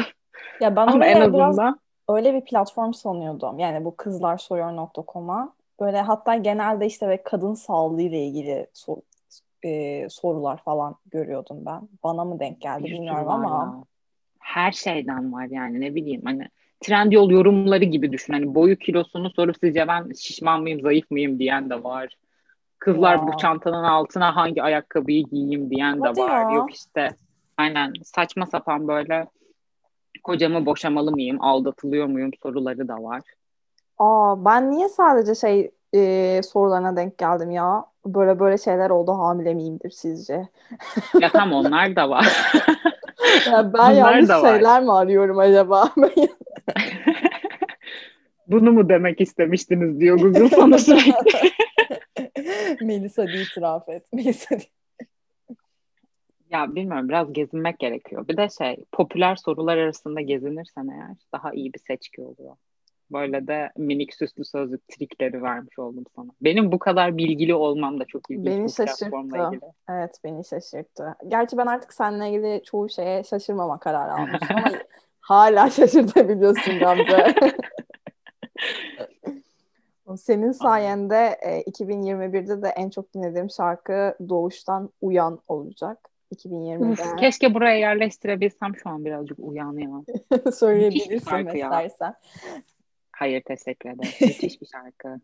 Ya 0.61 0.77
ben 0.77 0.87
Ama 0.87 1.07
en 1.07 1.21
azından 1.21 1.81
öyle 2.09 2.35
bir 2.35 2.41
platform 2.41 2.93
sanıyordum. 2.93 3.59
Yani 3.59 3.85
bu 3.85 3.97
kızlarsoruyor.com'a 3.97 5.53
böyle 5.81 6.01
hatta 6.01 6.37
genelde 6.37 6.87
işte 6.87 7.09
ve 7.09 7.23
kadın 7.23 7.55
sağlığı 7.55 8.03
ile 8.03 8.25
ilgili 8.27 8.67
sor, 8.73 8.97
e, 9.63 10.07
sorular 10.11 10.57
falan 10.57 10.97
görüyordum 11.07 11.67
ben. 11.67 11.89
Bana 12.05 12.25
mı 12.25 12.41
denk 12.41 12.61
geldi 12.61 12.85
bir 12.85 12.91
bilmiyorum 12.91 13.29
ama 13.29 13.77
ya. 13.77 13.85
her 14.39 14.73
şeyden 14.73 15.33
var 15.33 15.47
yani 15.51 15.81
ne 15.81 15.95
bileyim 15.95 16.23
hani 16.25 16.49
trend 16.81 17.13
yol 17.13 17.31
yorumları 17.31 17.85
gibi 17.85 18.13
düşün. 18.13 18.33
Hani 18.33 18.55
boyu 18.55 18.77
kilosunu 18.77 19.31
sorup 19.31 19.57
sizce 19.61 19.89
ben 19.89 20.13
şişman 20.13 20.63
mıyım 20.63 20.81
zayıf 20.81 21.11
mıyım 21.11 21.39
diyen 21.39 21.71
de 21.71 21.85
var. 21.85 22.17
Kızlar 22.79 23.17
ya. 23.17 23.27
bu 23.27 23.37
çantanın 23.37 23.85
altına 23.85 24.37
hangi 24.37 24.63
ayakkabıyı 24.63 25.25
giyeyim 25.25 25.71
diyen 25.71 26.01
Hadi 26.01 26.17
de 26.17 26.23
var. 26.23 26.51
Ya. 26.51 26.57
Yok 26.57 26.75
işte 26.75 27.09
aynen 27.57 27.93
saçma 28.05 28.47
sapan 28.47 28.89
böyle 28.89 29.27
kocamı 30.27 30.67
boşamalı 30.67 31.13
mıyım, 31.13 31.41
aldatılıyor 31.41 32.07
muyum 32.07 32.31
soruları 32.43 32.89
da 32.89 33.03
var. 33.03 33.23
Aa 33.99 34.45
ben 34.45 34.71
niye 34.71 34.89
sadece 34.89 35.35
şey 35.35 35.71
e, 35.95 36.41
sorularına 36.43 36.97
denk 36.97 37.19
geldim 37.19 37.51
ya? 37.51 37.85
Böyle 38.07 38.39
böyle 38.41 38.59
şeyler 38.59 38.91
oldu 38.91 39.13
hamile 39.13 39.55
miyimdir 39.55 39.91
sizce? 39.91 40.49
ya 41.21 41.29
tam 41.33 41.53
onlar 41.53 41.97
da 41.97 42.11
var. 42.11 42.27
ya 43.47 43.73
ben 43.73 43.73
Bunlar 43.73 43.93
yanlış 43.93 44.51
şeyler 44.51 44.83
mi 44.83 44.93
arıyorum 44.93 45.39
acaba? 45.39 45.89
Bunu 48.47 48.73
mu 48.73 48.89
demek 48.89 49.21
istemiştiniz 49.21 50.01
diyor 50.01 50.19
Google 50.19 50.49
sana 50.49 50.79
sürekli. 50.79 51.51
Melisa 52.81 53.27
değil 53.27 53.47
itiraf 53.51 53.89
et. 53.89 54.13
Melisa. 54.13 54.57
Ya 56.57 56.75
bilmiyorum 56.75 57.09
biraz 57.09 57.33
gezinmek 57.33 57.79
gerekiyor. 57.79 58.29
Bir 58.29 58.37
de 58.37 58.49
şey 58.49 58.85
popüler 58.93 59.37
sorular 59.37 59.77
arasında 59.77 60.21
gezinirsen 60.21 60.89
eğer 60.89 61.17
daha 61.33 61.53
iyi 61.53 61.73
bir 61.73 61.79
seçki 61.79 62.23
oluyor. 62.23 62.57
Böyle 63.13 63.47
de 63.47 63.73
minik 63.77 64.15
süslü 64.15 64.45
sözlük 64.45 64.89
trikleri 64.89 65.43
vermiş 65.43 65.79
oldum 65.79 66.05
sana. 66.17 66.31
Benim 66.41 66.73
bu 66.73 66.79
kadar 66.79 67.17
bilgili 67.17 67.55
olmam 67.55 68.01
da 68.01 68.05
çok 68.05 68.31
ilginç. 68.31 68.47
Beni 68.47 68.73
şaşırttı. 68.73 69.61
Evet 69.91 70.21
beni 70.25 70.45
şaşırttı. 70.45 71.15
Gerçi 71.29 71.59
ben 71.59 71.67
artık 71.67 71.93
seninle 71.93 72.31
ilgili 72.31 72.63
çoğu 72.65 72.89
şeye 72.89 73.25
şaşırmama 73.25 73.79
kararı 73.79 74.13
almışım 74.13 74.57
ama 74.57 74.71
hala 75.21 75.71
şaşırtabiliyorsun 75.71 76.79
Gamze. 76.79 77.35
Senin 80.17 80.53
sayende 80.53 81.37
e, 81.43 81.63
2021'de 81.63 82.63
de 82.63 82.69
en 82.69 82.91
çok 82.91 83.15
dinlediğim 83.15 83.51
şarkı 83.51 84.17
Doğuş'tan 84.29 84.91
Uyan 85.01 85.41
olacak. 85.49 86.16
2020'de. 86.35 87.17
Keşke 87.17 87.55
buraya 87.55 87.79
yerleştirebilsem 87.79 88.77
şu 88.77 88.89
an 88.89 89.05
birazcık 89.05 89.39
uyanıyor. 89.39 90.05
Söyleyebilirsin 90.55 91.47
istersen. 91.47 92.15
Hayır 93.13 93.43
teşekkür 93.43 93.91
ederim. 93.91 94.13
Müthiş 94.21 94.61
bir 94.61 94.67
şarkı. 94.67 95.21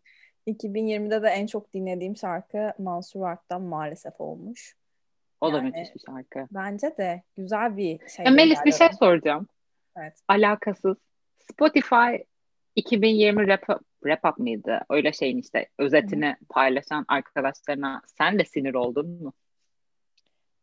2020'de 0.47 1.23
de 1.23 1.27
en 1.27 1.47
çok 1.47 1.73
dinlediğim 1.73 2.17
şarkı 2.17 2.73
Mansur 2.79 3.21
Ark'tan 3.21 3.61
maalesef 3.61 4.13
olmuş. 4.21 4.75
O 5.41 5.49
yani, 5.49 5.57
da 5.57 5.61
müthiş 5.61 5.95
bir 5.95 5.99
şarkı. 5.99 6.47
Bence 6.51 6.97
de 6.97 7.23
güzel 7.35 7.77
bir 7.77 7.99
şey. 8.09 8.25
Ya 8.25 8.31
Melis 8.31 8.65
bir 8.65 8.71
şey 8.71 8.87
soracağım. 8.99 9.47
Evet. 9.97 10.13
Alakasız. 10.27 10.97
Spotify 11.51 12.23
2020 12.75 13.47
rap, 13.47 13.69
rap 14.05 14.25
up 14.25 14.37
mıydı? 14.37 14.81
Öyle 14.89 15.13
şeyin 15.13 15.37
işte 15.37 15.69
özetini 15.79 16.29
Hı. 16.29 16.45
paylaşan 16.49 17.05
arkadaşlarına 17.07 18.01
sen 18.19 18.39
de 18.39 18.45
sinir 18.45 18.73
oldun 18.73 19.09
mu? 19.09 19.33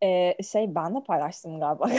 Ee, 0.02 0.36
şey 0.52 0.74
ben 0.74 0.94
de 0.94 0.98
paylaştım 1.06 1.60
galiba. 1.60 1.90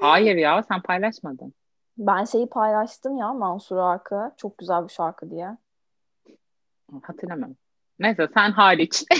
Hayır 0.00 0.36
ya 0.36 0.62
sen 0.68 0.82
paylaşmadın. 0.82 1.54
Ben 1.98 2.24
şeyi 2.24 2.46
paylaştım 2.46 3.18
ya 3.18 3.32
Mansur 3.32 3.76
Arkı. 3.76 4.32
Çok 4.36 4.58
güzel 4.58 4.84
bir 4.84 4.92
şarkı 4.92 5.30
diye. 5.30 5.56
Hatırlamam. 7.02 7.54
Neyse 7.98 8.28
sen 8.34 8.50
hariç. 8.50 9.04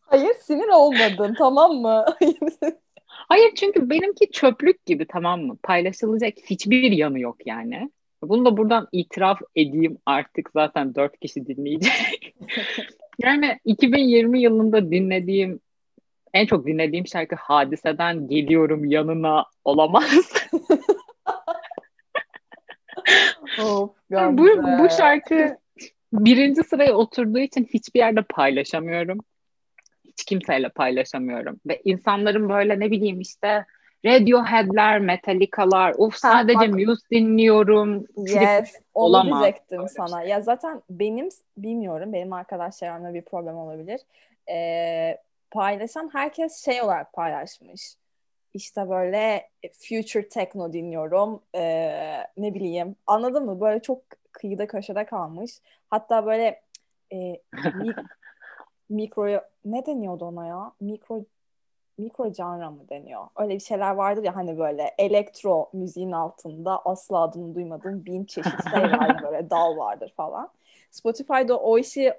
Hayır 0.00 0.34
sinir 0.34 0.68
olmadın 0.68 1.34
tamam 1.38 1.72
mı? 1.72 2.04
Hayır 3.06 3.54
çünkü 3.54 3.90
benimki 3.90 4.30
çöplük 4.30 4.86
gibi 4.86 5.06
tamam 5.06 5.40
mı? 5.40 5.56
Paylaşılacak 5.62 6.34
hiçbir 6.44 6.92
yanı 6.92 7.20
yok 7.20 7.46
yani. 7.46 7.90
Bunu 8.22 8.44
da 8.44 8.56
buradan 8.56 8.88
itiraf 8.92 9.40
edeyim 9.56 9.98
artık 10.06 10.50
zaten 10.52 10.94
dört 10.94 11.20
kişi 11.20 11.46
dinleyecek. 11.46 12.34
Yani 13.22 13.58
2020 13.64 14.40
yılında 14.40 14.90
dinlediğim 14.90 15.60
en 16.34 16.46
çok 16.46 16.66
dinlediğim 16.66 17.06
şarkı 17.06 17.36
Hadise'den 17.36 18.28
Geliyorum 18.28 18.84
Yanına 18.84 19.44
olamaz. 19.64 20.32
of, 23.62 23.90
bu, 24.10 24.46
bu 24.78 24.88
şarkı 24.96 25.56
birinci 26.12 26.62
sıraya 26.62 26.94
oturduğu 26.94 27.38
için 27.38 27.68
hiçbir 27.74 28.00
yerde 28.00 28.22
paylaşamıyorum. 28.22 29.18
Hiç 30.04 30.24
kimseyle 30.24 30.68
paylaşamıyorum. 30.68 31.60
Ve 31.66 31.80
insanların 31.84 32.48
böyle 32.48 32.80
ne 32.80 32.90
bileyim 32.90 33.20
işte 33.20 33.66
Radiohead'ler, 34.04 34.98
Metallica'lar, 34.98 35.94
of 35.98 36.14
sadece 36.14 36.66
ha, 36.66 36.66
Muse 36.66 37.08
dinliyorum. 37.10 38.06
Yes, 38.16 38.74
onu 38.94 39.24
diyecektim 39.24 39.88
sana. 39.88 40.20
Şey. 40.20 40.30
Ya 40.30 40.40
zaten 40.40 40.82
benim, 40.90 41.28
bilmiyorum, 41.56 42.12
benim 42.12 42.32
arkadaşlarımla 42.32 43.14
bir 43.14 43.22
problem 43.22 43.56
olabilir. 43.56 44.00
Ee, 44.50 45.18
paylaşan 45.50 46.10
herkes 46.12 46.64
şey 46.64 46.82
olarak 46.82 47.12
paylaşmış. 47.12 47.94
İşte 48.54 48.88
böyle 48.88 49.48
future 49.72 50.28
techno 50.28 50.72
dinliyorum. 50.72 51.40
Ee, 51.54 52.26
ne 52.36 52.54
bileyim 52.54 52.96
anladın 53.06 53.44
mı? 53.44 53.60
Böyle 53.60 53.82
çok 53.82 54.00
kıyıda 54.32 54.66
köşede 54.66 55.06
kalmış. 55.06 55.52
Hatta 55.90 56.26
böyle 56.26 56.60
e, 57.12 57.40
mikro 58.88 59.40
ne 59.64 59.86
deniyordu 59.86 60.24
ona 60.24 60.46
ya? 60.46 60.72
Mikro 60.80 61.24
mikro 61.98 62.32
canra 62.32 62.70
mı 62.70 62.88
deniyor? 62.88 63.26
Öyle 63.36 63.54
bir 63.54 63.60
şeyler 63.60 63.90
vardır 63.90 64.24
ya 64.24 64.36
hani 64.36 64.58
böyle 64.58 64.94
elektro 64.98 65.70
müziğin 65.72 66.12
altında 66.12 66.82
asla 66.84 67.22
adını 67.22 67.54
duymadığım 67.54 68.04
bin 68.04 68.24
çeşit 68.24 68.70
şey 68.70 68.82
var 68.82 69.22
böyle 69.22 69.50
dal 69.50 69.76
vardır 69.76 70.12
falan. 70.16 70.50
Spotify'da 70.90 71.60
o 71.60 71.78
işi 71.78 72.14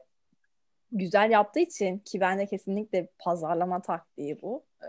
güzel 0.92 1.32
yaptığı 1.32 1.60
için 1.60 1.98
ki 1.98 2.20
bence 2.20 2.46
kesinlikle 2.46 3.08
pazarlama 3.20 3.82
taktiği 3.82 4.42
bu. 4.42 4.64
Ee, 4.84 4.88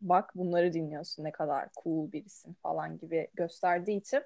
bak 0.00 0.32
bunları 0.34 0.72
dinliyorsun 0.72 1.24
ne 1.24 1.32
kadar 1.32 1.68
cool 1.84 2.12
birisin 2.12 2.56
falan 2.62 2.98
gibi 2.98 3.28
gösterdiği 3.34 3.96
için 3.96 4.22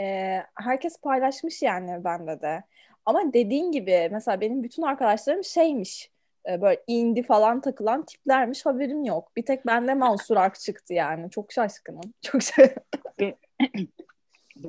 e, 0.00 0.36
herkes 0.54 1.00
paylaşmış 1.00 1.62
yani 1.62 2.04
bende 2.04 2.40
de. 2.40 2.62
Ama 3.06 3.32
dediğin 3.32 3.72
gibi 3.72 4.08
mesela 4.12 4.40
benim 4.40 4.62
bütün 4.62 4.82
arkadaşlarım 4.82 5.44
şeymiş 5.44 6.10
e, 6.48 6.62
böyle 6.62 6.82
indie 6.86 7.22
falan 7.22 7.60
takılan 7.60 8.04
tiplermiş 8.04 8.66
haberim 8.66 9.04
yok. 9.04 9.36
Bir 9.36 9.44
tek 9.44 9.66
bende 9.66 9.94
Mansur 9.94 10.36
Ark 10.36 10.60
çıktı 10.60 10.94
yani. 10.94 11.30
Çok 11.30 11.52
şaşkınım. 11.52 12.12
Çok 12.22 12.42
şey. 12.42 12.74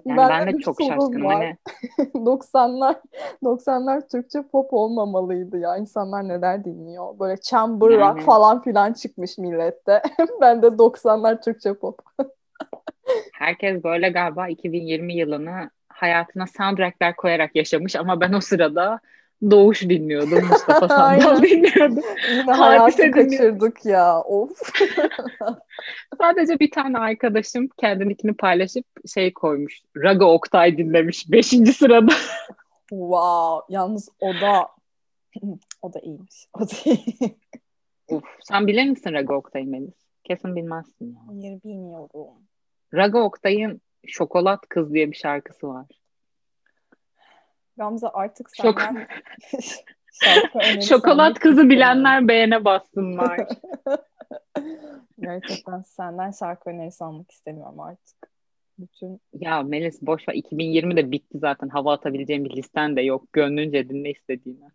Yani 0.05 0.17
ben, 0.17 0.29
ben 0.29 0.53
de 0.53 0.57
çok 0.60 0.81
şaşkınım. 0.81 1.25
Hani... 1.25 1.57
90'lar 2.13 2.95
90'lar 3.43 4.10
Türkçe 4.12 4.41
pop 4.41 4.73
olmamalıydı 4.73 5.60
ya. 5.60 5.77
İnsanlar 5.77 6.27
neler 6.27 6.65
dinliyor? 6.65 7.19
Böyle 7.19 7.41
chamber 7.41 7.89
yani... 7.89 8.01
rock 8.01 8.21
falan 8.21 8.62
filan 8.62 8.93
çıkmış 8.93 9.38
millette. 9.38 10.01
ben 10.41 10.62
de 10.62 10.67
90'lar 10.67 11.43
Türkçe 11.43 11.73
pop. 11.73 11.99
Herkes 13.34 13.84
böyle 13.84 14.10
galiba 14.10 14.47
2020 14.47 15.13
yılını 15.13 15.69
hayatına 15.88 16.45
soundtrackler 16.47 17.15
koyarak 17.15 17.55
yaşamış 17.55 17.95
ama 17.95 18.21
ben 18.21 18.34
o 18.34 18.41
sırada 18.41 18.99
Doğuş 19.49 19.82
dinliyordum. 19.82 20.45
Mustafa 20.49 20.88
Sandal 20.95 21.41
dinliyordum. 21.41 22.04
Yine 22.32 22.51
hayatı 22.51 23.12
kaçırdık 23.12 23.86
ya. 23.86 24.21
Of. 24.21 24.51
Sadece 26.17 26.60
bir 26.60 26.71
tane 26.71 26.97
arkadaşım 26.97 27.69
kendininkini 27.77 28.34
paylaşıp 28.34 28.86
şey 29.13 29.34
koymuş. 29.34 29.82
Raga 29.97 30.25
Oktay 30.25 30.77
dinlemiş. 30.77 31.32
Beşinci 31.32 31.73
sırada. 31.73 32.12
wow. 32.89 33.73
Yalnız 33.73 34.10
o 34.19 34.34
da 34.34 34.67
o 35.82 35.93
da 35.93 35.99
iyiymiş. 35.99 36.47
O 36.54 36.60
da 36.60 36.73
iyi. 36.86 37.38
Uf, 38.10 38.23
sen 38.41 38.67
bilir 38.67 38.89
misin 38.89 39.13
Raga 39.13 39.36
Oktay'ı 39.36 39.67
Melis? 39.67 39.93
Kesin 40.23 40.56
bilmezsin. 40.56 41.13
Ya. 41.13 41.19
Hayır 41.27 41.63
bilmiyorum. 41.63 42.27
Raga 42.93 43.19
Oktay'ın 43.19 43.82
Şokolat 44.08 44.60
Kız 44.69 44.93
diye 44.93 45.12
bir 45.12 45.15
şarkısı 45.15 45.67
var. 45.67 45.86
Gamze 47.82 48.08
artık 48.08 48.50
senden 48.56 49.08
Çok... 50.54 50.84
Şokolat 50.84 51.39
kızı 51.39 51.70
bilenler 51.70 52.28
beğene 52.28 52.65
bassınlar. 52.65 53.39
Gerçekten 55.20 55.82
senden 55.82 56.32
şarkı 56.32 56.70
önerisi 56.70 57.04
almak 57.04 57.32
istemiyorum 57.32 57.80
artık. 57.80 58.32
Bütün... 58.80 59.22
Ya 59.34 59.63
Melis 59.63 60.02
boş 60.02 60.30
ver 60.30 60.34
2020'de 60.34 61.12
bitti 61.12 61.39
zaten. 61.39 61.70
Hava 61.70 61.94
atabileceğim 61.94 62.46
bir 62.46 62.56
listen 62.56 62.96
de 62.96 63.02
yok. 63.02 63.34
Gönlünce 63.34 63.89
dinle 63.89 64.12
istediğini. 64.12 64.70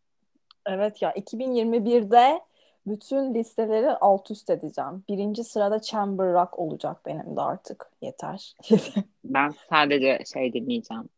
Evet 0.66 1.02
ya 1.02 1.12
2021'de 1.12 2.40
bütün 2.86 3.34
listeleri 3.34 3.90
alt 3.90 4.30
üst 4.30 4.50
edeceğim. 4.50 5.04
Birinci 5.08 5.44
sırada 5.44 5.80
Chamber 5.80 6.32
Rock 6.32 6.58
olacak 6.58 7.06
benim 7.06 7.36
de 7.36 7.40
artık. 7.40 7.90
Yeter. 8.02 8.54
ben 9.24 9.54
sadece 9.70 10.18
şey 10.32 10.52
dinleyeceğim. 10.52 11.08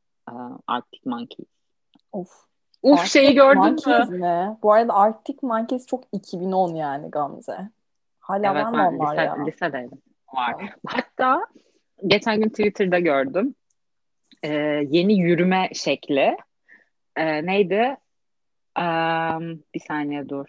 Arctic 0.67 1.03
Monkeys. 1.05 1.58
Of. 2.13 2.49
Uf 2.83 3.01
Arctic 3.01 3.11
şeyi 3.13 3.35
gördün 3.35 3.63
Monkeys 3.63 4.09
mü? 4.09 4.19
Mi? 4.19 4.57
Bu 4.63 4.73
arada 4.73 4.95
Arctic 4.95 5.39
Monkeys 5.43 5.87
çok 5.87 6.05
2010 6.13 6.75
yani 6.75 7.11
Gamze. 7.11 7.71
Hala 8.21 8.53
evet, 8.53 8.65
var 8.65 8.71
mı 8.71 8.89
onlar 8.89 9.13
lise, 9.13 9.23
ya? 9.23 9.45
Lisedeydim. 9.45 10.03
Var. 10.35 10.75
Hatta 10.87 11.47
geçen 12.07 12.41
gün 12.41 12.49
Twitter'da 12.49 12.99
gördüm. 12.99 13.55
Ee, 14.43 14.55
yeni 14.89 15.19
yürüme 15.19 15.69
şekli. 15.73 16.37
Ee, 17.17 17.47
neydi? 17.47 17.97
Um, 18.79 19.63
bir 19.75 19.81
saniye 19.89 20.29
dur. 20.29 20.47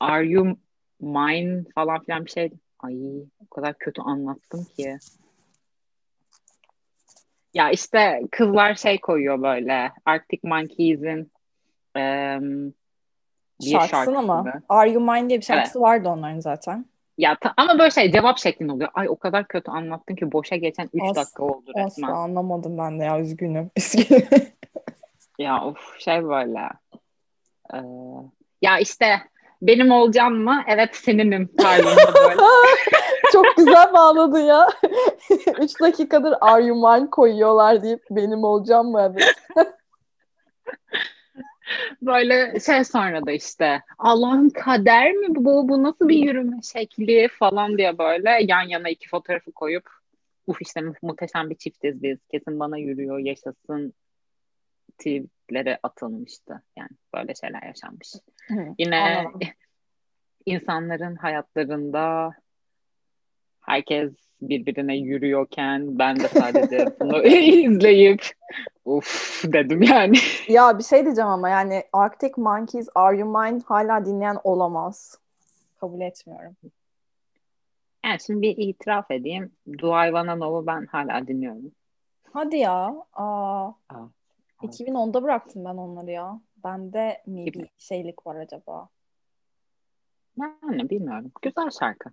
Are 0.00 0.26
you 0.26 0.56
mine 1.00 1.64
falan 1.74 2.00
filan 2.00 2.24
bir 2.24 2.30
şey. 2.30 2.50
Ay 2.80 2.96
o 3.40 3.54
kadar 3.54 3.78
kötü 3.78 4.02
anlattım 4.02 4.66
ki. 4.76 4.98
Ya 7.58 7.70
işte 7.70 8.22
kızlar 8.30 8.74
şey 8.74 9.00
koyuyor 9.00 9.42
böyle. 9.42 9.92
Arctic 10.04 10.40
Monkeys'in 10.42 11.32
um, 11.96 12.74
bir 13.60 13.70
şarkısını 13.70 14.22
mı? 14.22 14.52
Are 14.68 14.90
You 14.90 15.00
Mine 15.00 15.28
diye 15.28 15.38
bir 15.38 15.44
şarkısı 15.44 15.78
evet. 15.78 15.88
vardı 15.88 16.08
onların 16.08 16.40
zaten. 16.40 16.86
Ya 17.18 17.36
ta- 17.40 17.54
ama 17.56 17.78
böyle 17.78 17.90
şey 17.90 18.12
cevap 18.12 18.38
şeklinde 18.38 18.72
oluyor. 18.72 18.90
Ay 18.94 19.08
o 19.08 19.16
kadar 19.16 19.48
kötü 19.48 19.70
anlattın 19.70 20.14
ki 20.14 20.32
boşa 20.32 20.56
geçen 20.56 20.88
3 20.92 21.16
dakika 21.16 21.44
oldu 21.44 21.72
resmen. 21.76 22.08
Asla 22.08 22.18
anlamadım 22.18 22.78
ben 22.78 23.00
de 23.00 23.04
ya 23.04 23.20
üzgünüm. 23.20 23.70
üzgünüm. 23.76 24.28
ya 25.38 25.64
of 25.64 25.98
şey 25.98 26.24
böyle. 26.24 26.68
Ee, 27.74 27.78
ya 28.62 28.78
işte 28.78 29.20
benim 29.62 29.90
olacağım 29.90 30.34
mı? 30.34 30.64
Evet 30.68 30.96
seninim 30.96 31.50
tarzında 31.56 32.14
böyle. 32.14 32.42
Çok 33.32 33.56
güzel 33.56 33.92
bağladın 33.92 34.38
ya. 34.40 34.66
Üç 35.60 35.80
dakikadır 35.80 36.34
Are 36.40 36.64
You 36.64 36.76
Mine 36.76 37.10
koyuyorlar 37.10 37.82
deyip 37.82 38.04
benim 38.10 38.44
olacağım 38.44 38.90
mı? 38.90 39.14
Böyle 42.02 42.60
şey 42.60 42.84
sonra 42.84 43.26
da 43.26 43.32
işte 43.32 43.82
Allah'ın 43.98 44.48
kader 44.50 45.12
mi 45.12 45.26
bu? 45.30 45.68
Bu 45.68 45.82
nasıl 45.82 46.08
bir 46.08 46.18
yürüme 46.18 46.62
şekli 46.62 47.28
falan 47.28 47.78
diye 47.78 47.98
böyle 47.98 48.38
yan 48.48 48.68
yana 48.68 48.88
iki 48.88 49.08
fotoğrafı 49.08 49.52
koyup 49.52 49.90
uf 50.46 50.62
işte 50.62 50.80
muhteşem 51.02 51.50
bir 51.50 51.54
çiftiz 51.54 52.02
biz. 52.02 52.18
Kesin 52.30 52.60
bana 52.60 52.78
yürüyor 52.78 53.18
yaşasın 53.18 53.94
tweetlere 54.98 55.78
atılmıştı. 55.82 56.62
Yani 56.78 56.90
böyle 57.14 57.34
şeyler 57.34 57.62
yaşanmış. 57.62 58.14
Hı, 58.48 58.74
Yine 58.78 58.96
anladım. 58.96 59.40
insanların 60.46 61.16
hayatlarında 61.16 62.32
herkes 63.68 64.12
birbirine 64.42 64.96
yürüyorken 64.96 65.98
ben 65.98 66.16
de 66.20 66.28
sadece 66.28 66.86
bunu 67.00 67.22
izleyip 67.26 68.22
uf 68.84 69.44
dedim 69.44 69.82
yani. 69.82 70.16
Ya 70.48 70.78
bir 70.78 70.84
şey 70.84 71.04
diyeceğim 71.04 71.30
ama 71.30 71.48
yani 71.48 71.82
Arctic 71.92 72.32
Monkeys 72.36 72.88
Are 72.94 73.18
You 73.18 73.28
Mine 73.28 73.60
hala 73.66 74.06
dinleyen 74.06 74.38
olamaz. 74.44 75.18
Kabul 75.80 76.00
etmiyorum. 76.00 76.56
Yani 78.04 78.20
şimdi 78.26 78.42
bir 78.42 78.56
itiraf 78.56 79.10
edeyim. 79.10 79.52
Do 79.66 80.04
I 80.04 80.06
Wanna 80.06 80.34
Know'u 80.34 80.66
ben 80.66 80.86
hala 80.86 81.26
dinliyorum. 81.26 81.72
Hadi 82.32 82.56
ya. 82.56 82.94
Aa, 83.12 83.66
Aa, 83.88 84.08
2010'da 84.62 85.22
bıraktım 85.22 85.64
ben 85.64 85.76
onları 85.76 86.10
ya. 86.10 86.40
Bende 86.64 87.22
mi 87.26 87.46
bir 87.46 87.70
şeylik 87.78 88.26
var 88.26 88.36
acaba? 88.36 88.88
Yani 90.40 90.90
bilmiyorum. 90.90 91.32
Güzel 91.42 91.70
şarkı. 91.70 92.10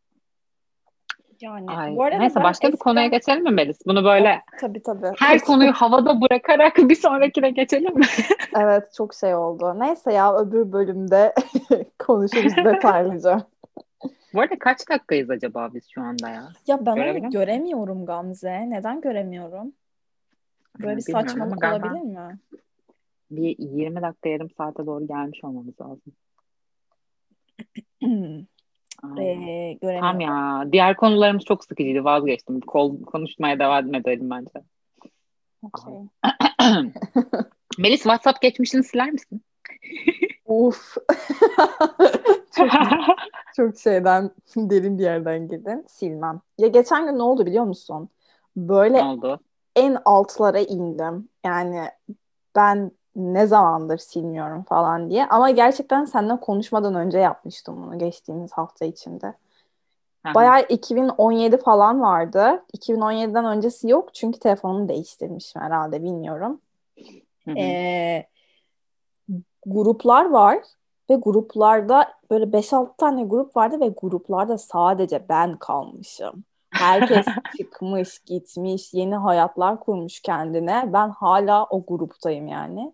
Yani 1.41 1.71
Ay, 1.71 1.95
bu 1.95 2.03
arada 2.03 2.17
neyse 2.17 2.43
başka 2.43 2.71
bir 2.71 2.77
konuya 2.77 3.07
geçelim 3.07 3.43
mi 3.43 3.51
Melis? 3.51 3.79
Bunu 3.85 4.03
böyle 4.03 4.41
tabii, 4.59 4.83
tabii. 4.83 5.11
her 5.19 5.39
konuyu 5.39 5.71
havada 5.75 6.21
bırakarak 6.21 6.77
bir 6.77 6.95
sonrakine 6.95 7.49
geçelim 7.49 7.97
mi? 7.97 8.05
evet 8.57 8.93
çok 8.93 9.13
şey 9.13 9.35
oldu. 9.35 9.79
Neyse 9.79 10.13
ya 10.13 10.37
öbür 10.37 10.71
bölümde 10.71 11.33
konuşuruz 11.99 12.55
detaylıca. 12.55 13.41
Bu 14.33 14.41
arada 14.41 14.59
kaç 14.59 14.89
dakikayız 14.89 15.29
acaba 15.29 15.69
biz 15.73 15.89
şu 15.89 16.01
anda 16.01 16.29
ya? 16.29 16.43
Ya 16.67 16.85
ben 16.85 16.91
onu 16.91 17.29
göremiyorum 17.29 18.05
Gamze. 18.05 18.69
Neden 18.69 19.01
göremiyorum? 19.01 19.73
Böyle 20.79 20.97
bir 20.97 21.01
saçmalık 21.01 21.63
olabilir 21.63 22.01
mi? 22.01 22.39
Bir 23.31 23.55
20 23.59 24.01
dakika 24.01 24.29
yarım 24.29 24.49
saate 24.49 24.85
doğru 24.85 25.07
gelmiş 25.07 25.43
olmamız 25.43 25.73
lazım. 25.81 26.13
Ee, 29.19 29.77
Tam 29.99 30.19
ya. 30.19 30.65
Diğer 30.71 30.95
konularımız 30.95 31.43
çok 31.43 31.63
sıkıcıydı. 31.63 32.03
Vazgeçtim. 32.03 32.61
Kol, 32.61 33.01
konuşmaya 33.01 33.59
devam 33.59 33.95
edelim 33.95 34.29
bence. 34.29 34.65
Okay. 35.63 35.93
Melis 37.77 38.03
WhatsApp 38.03 38.41
geçmişini 38.41 38.83
siler 38.83 39.11
misin? 39.11 39.41
Uf. 40.45 40.95
çok, 42.55 42.69
çok 43.55 43.79
şeyden 43.79 44.31
derin 44.55 44.97
bir 44.97 45.03
yerden 45.03 45.47
girdin. 45.47 45.85
Silmem. 45.87 46.41
Ya 46.57 46.67
geçen 46.67 47.05
gün 47.05 47.17
ne 47.17 47.23
oldu 47.23 47.45
biliyor 47.45 47.65
musun? 47.65 48.09
Böyle 48.55 48.97
ne 48.97 49.03
oldu? 49.03 49.39
en 49.75 49.97
altlara 50.05 50.59
indim. 50.59 51.29
Yani 51.45 51.89
ben 52.55 52.91
ne 53.15 53.47
zamandır 53.47 53.97
silmiyorum 53.97 54.63
falan 54.63 55.09
diye. 55.09 55.27
Ama 55.27 55.51
gerçekten 55.51 56.05
seninle 56.05 56.39
konuşmadan 56.39 56.95
önce 56.95 57.17
yapmıştım 57.17 57.83
bunu 57.83 57.99
geçtiğimiz 57.99 58.51
hafta 58.51 58.85
içinde. 58.85 59.33
Bayağı 60.35 60.61
2017 60.61 61.57
falan 61.57 62.01
vardı. 62.01 62.63
2017'den 62.77 63.45
öncesi 63.45 63.89
yok 63.89 64.13
çünkü 64.13 64.39
telefonumu 64.39 64.89
değiştirmişim 64.89 65.61
herhalde 65.61 66.03
bilmiyorum. 66.03 66.61
Ee, 67.57 68.25
gruplar 69.65 70.29
var 70.29 70.57
ve 71.09 71.15
gruplarda 71.15 72.13
böyle 72.31 72.45
5-6 72.45 72.97
tane 72.97 73.23
grup 73.23 73.55
vardı 73.55 73.79
ve 73.79 73.87
gruplarda 73.87 74.57
sadece 74.57 75.29
ben 75.29 75.57
kalmışım. 75.57 76.43
Herkes 76.69 77.25
çıkmış, 77.57 78.19
gitmiş, 78.19 78.93
yeni 78.93 79.15
hayatlar 79.15 79.79
kurmuş 79.79 80.19
kendine. 80.19 80.93
Ben 80.93 81.09
hala 81.09 81.65
o 81.65 81.85
gruptayım 81.85 82.47
yani. 82.47 82.93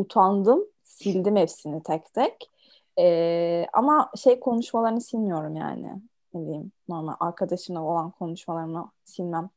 Utandım, 0.00 0.64
sildim 0.82 1.36
hepsini 1.36 1.82
tek 1.82 2.14
tek. 2.14 2.50
Ee, 2.98 3.66
ama 3.72 4.10
şey 4.22 4.40
konuşmalarını 4.40 5.00
silmiyorum 5.00 5.56
yani. 5.56 5.88
Ne 6.34 6.40
bileyim, 6.40 6.72
normal 6.88 7.14
arkadaşımla 7.20 7.82
olan 7.82 8.10
konuşmalarımı 8.10 8.90
silmem. 9.04 9.50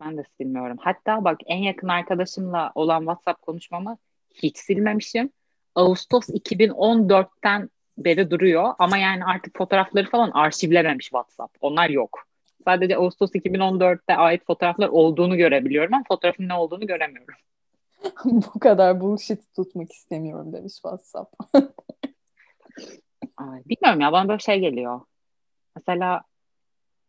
Ben 0.00 0.16
de 0.16 0.24
silmiyorum. 0.36 0.76
Hatta 0.80 1.24
bak 1.24 1.38
en 1.46 1.58
yakın 1.58 1.88
arkadaşımla 1.88 2.72
olan 2.74 2.98
WhatsApp 2.98 3.42
konuşmamı 3.42 3.96
hiç 4.34 4.58
silmemişim. 4.58 5.30
Ağustos 5.74 6.28
2014'ten 6.28 7.70
beri 7.98 8.30
duruyor 8.30 8.74
ama 8.78 8.98
yani 8.98 9.24
artık 9.24 9.58
fotoğrafları 9.58 10.10
falan 10.10 10.30
arşivlememiş 10.30 11.04
WhatsApp. 11.04 11.56
Onlar 11.60 11.90
yok. 11.90 12.24
Sadece 12.64 12.96
Ağustos 12.96 13.34
2014'te 13.34 14.16
ait 14.16 14.46
fotoğraflar 14.46 14.88
olduğunu 14.88 15.36
görebiliyorum 15.36 15.94
ama 15.94 16.04
fotoğrafın 16.08 16.48
ne 16.48 16.54
olduğunu 16.54 16.86
göremiyorum. 16.86 17.34
Bu 18.24 18.60
kadar 18.60 19.00
bullshit 19.00 19.54
tutmak 19.56 19.92
istemiyorum 19.92 20.52
demiş 20.52 20.74
WhatsApp. 20.74 21.34
Bilmiyorum 23.40 24.00
ya 24.00 24.12
bana 24.12 24.28
böyle 24.28 24.38
şey 24.38 24.58
geliyor. 24.60 25.00
Mesela 25.76 26.22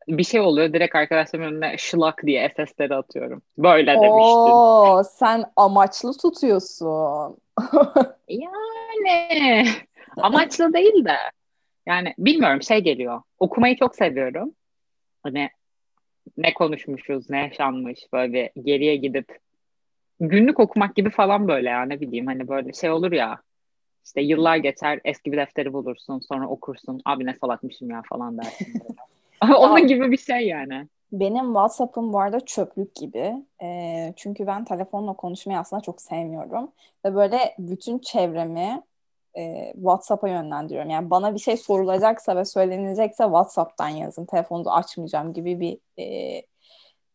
bir 0.07 0.23
şey 0.23 0.39
oluyor 0.39 0.73
direkt 0.73 0.95
arkadaşlarımın 0.95 1.51
önüne 1.51 1.77
şılak 1.77 2.23
diye 2.25 2.49
SS'leri 2.49 2.95
atıyorum. 2.95 3.41
Böyle 3.57 3.87
demiştin. 3.87 4.51
Oo, 4.51 5.03
sen 5.03 5.45
amaçlı 5.55 6.17
tutuyorsun. 6.17 7.37
yani 8.29 9.65
amaçlı 10.17 10.73
değil 10.73 11.05
de 11.05 11.15
yani 11.85 12.13
bilmiyorum 12.17 12.61
şey 12.61 12.79
geliyor. 12.79 13.21
Okumayı 13.39 13.77
çok 13.77 13.95
seviyorum. 13.95 14.53
Hani 15.23 15.49
ne 16.37 16.53
konuşmuşuz, 16.53 17.29
ne 17.29 17.39
yaşanmış 17.39 17.99
böyle 18.13 18.51
geriye 18.63 18.95
gidip 18.95 19.37
günlük 20.19 20.59
okumak 20.59 20.95
gibi 20.95 21.09
falan 21.09 21.47
böyle 21.47 21.69
ya 21.69 21.85
ne 21.85 22.01
bileyim 22.01 22.27
hani 22.27 22.47
böyle 22.47 22.73
şey 22.73 22.91
olur 22.91 23.11
ya 23.11 23.41
işte 24.05 24.21
yıllar 24.21 24.57
geçer 24.57 24.99
eski 25.05 25.31
bir 25.31 25.37
defteri 25.37 25.73
bulursun 25.73 26.19
sonra 26.19 26.47
okursun 26.47 27.01
abi 27.05 27.25
ne 27.25 27.35
salakmışım 27.41 27.89
ya 27.89 28.01
falan 28.09 28.37
dersin. 28.37 28.67
Onun 29.57 29.87
gibi 29.87 30.11
bir 30.11 30.17
şey 30.17 30.47
yani. 30.47 30.87
Benim 31.11 31.45
WhatsApp'ım 31.45 32.13
bu 32.13 32.19
arada 32.19 32.39
çöplük 32.39 32.95
gibi. 32.95 33.33
E, 33.61 34.13
çünkü 34.15 34.47
ben 34.47 34.65
telefonla 34.65 35.13
konuşmayı 35.13 35.59
aslında 35.59 35.81
çok 35.81 36.01
sevmiyorum. 36.01 36.71
Ve 37.05 37.15
böyle 37.15 37.55
bütün 37.59 37.99
çevremi 37.99 38.81
e, 39.37 39.73
WhatsApp'a 39.75 40.29
yönlendiriyorum. 40.29 40.89
Yani 40.89 41.09
bana 41.09 41.33
bir 41.33 41.39
şey 41.39 41.57
sorulacaksa 41.57 42.35
ve 42.35 42.45
söylenecekse 42.45 43.23
WhatsApp'tan 43.23 43.89
yazın. 43.89 44.25
Telefonu 44.25 44.73
açmayacağım 44.73 45.33
gibi 45.33 45.59
bir 45.59 46.03
e, 46.03 46.41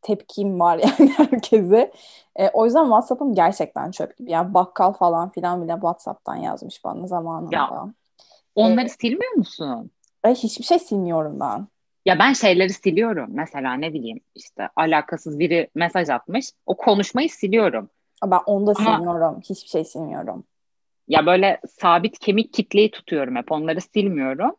tepkim 0.05 0.61
var 0.61 0.79
yani 0.99 1.11
herkese. 1.11 1.93
E, 2.37 2.49
o 2.49 2.65
yüzden 2.65 2.85
WhatsApp'ım 2.85 3.35
gerçekten 3.35 3.91
çöp 3.91 4.17
gibi. 4.17 4.31
Yani 4.31 4.55
bakkal 4.55 4.93
falan 4.93 5.31
filan 5.31 5.63
bile 5.63 5.73
WhatsApp'tan 5.73 6.37
yazmış 6.37 6.85
bana 6.85 7.07
zamanında. 7.07 7.57
Ya, 7.57 7.85
onları 8.55 8.87
ee, 8.87 8.89
silmiyor 8.89 9.33
musun? 9.33 9.91
E, 10.25 10.31
hiçbir 10.31 10.65
şey 10.65 10.79
silmiyorum 10.79 11.41
ben. 11.41 11.67
Ya 12.05 12.19
ben 12.19 12.33
şeyleri 12.33 12.73
siliyorum. 12.73 13.29
Mesela 13.31 13.75
ne 13.75 13.93
bileyim 13.93 14.21
işte 14.35 14.69
alakasız 14.77 15.39
biri 15.39 15.71
mesaj 15.75 16.09
atmış. 16.09 16.47
O 16.67 16.77
konuşmayı 16.77 17.31
siliyorum. 17.31 17.91
Ben 18.25 18.41
onu 18.47 18.67
da 18.67 18.73
Ama, 18.79 18.97
silmiyorum. 18.97 19.41
Hiçbir 19.41 19.69
şey 19.69 19.85
silmiyorum. 19.85 20.45
Ya 21.09 21.27
böyle 21.27 21.61
sabit 21.81 22.19
kemik 22.19 22.53
kitleyi 22.53 22.91
tutuyorum 22.91 23.37
hep. 23.37 23.53
Onları 23.53 23.81
silmiyorum. 23.81 24.57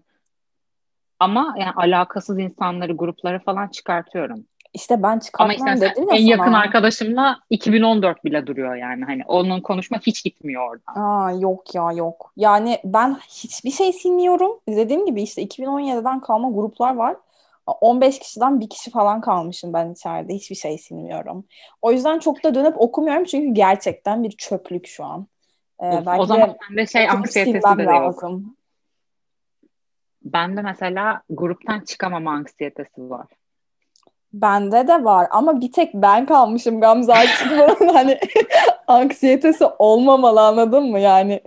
Ama 1.19 1.55
yani 1.58 1.71
alakasız 1.75 2.39
insanları, 2.39 2.93
grupları 2.93 3.39
falan 3.39 3.67
çıkartıyorum. 3.67 4.45
İşte 4.75 5.03
ben 5.03 5.19
çıkartmam 5.19 5.45
Ama 5.61 5.73
işte 5.73 5.89
dedim 5.89 6.03
ya 6.03 6.15
En 6.15 6.17
sana. 6.17 6.29
yakın 6.29 6.53
arkadaşımla 6.53 7.39
2014 7.49 8.25
bile 8.25 8.47
duruyor 8.47 8.75
yani. 8.75 9.05
Hani 9.05 9.21
onun 9.27 9.61
konuşma 9.61 9.99
hiç 9.99 10.23
gitmiyor 10.23 10.69
oradan. 10.69 11.01
Aa, 11.01 11.31
yok 11.31 11.75
ya 11.75 11.91
yok. 11.91 12.33
Yani 12.38 12.79
ben 12.83 13.17
hiçbir 13.29 13.71
şey 13.71 13.93
silmiyorum. 13.93 14.59
Dediğim 14.67 15.05
gibi 15.05 15.21
işte 15.21 15.43
2017'den 15.43 16.19
kalma 16.19 16.49
gruplar 16.49 16.95
var. 16.95 17.15
15 17.67 18.19
kişiden 18.19 18.59
bir 18.59 18.69
kişi 18.69 18.91
falan 18.91 19.21
kalmışım 19.21 19.73
ben 19.73 19.91
içeride. 19.91 20.33
Hiçbir 20.33 20.55
şey 20.55 20.77
silmiyorum. 20.77 21.45
O 21.81 21.91
yüzden 21.91 22.19
çok 22.19 22.43
da 22.43 22.55
dönüp 22.55 22.81
okumuyorum 22.81 23.23
çünkü 23.23 23.53
gerçekten 23.53 24.23
bir 24.23 24.31
çöplük 24.31 24.88
şu 24.88 25.05
an. 25.05 25.27
Ee, 25.79 25.88
of, 25.88 26.05
belki 26.05 26.21
o 26.21 26.25
zaman 26.25 26.55
sende 26.67 26.88
şey 26.88 27.09
anksiyetesi 27.09 27.77
de 27.77 27.83
lazım. 27.83 28.31
yok. 28.31 28.41
Bende 30.23 30.61
mesela 30.61 31.21
gruptan 31.29 31.79
çıkamama 31.79 32.31
anksiyetesi 32.31 33.09
var. 33.09 33.27
Bende 34.36 34.88
de 34.88 35.04
var 35.04 35.28
ama 35.32 35.62
bir 35.62 35.71
tek 35.71 35.93
ben 35.93 36.26
kalmışım 36.26 36.82
Gamze 36.82 37.13
bunun 37.50 37.93
hani 37.93 38.19
anksiyetesi 38.88 39.65
olmamalı 39.65 40.41
anladın 40.41 40.84
mı? 40.91 41.00
Yani 41.00 41.41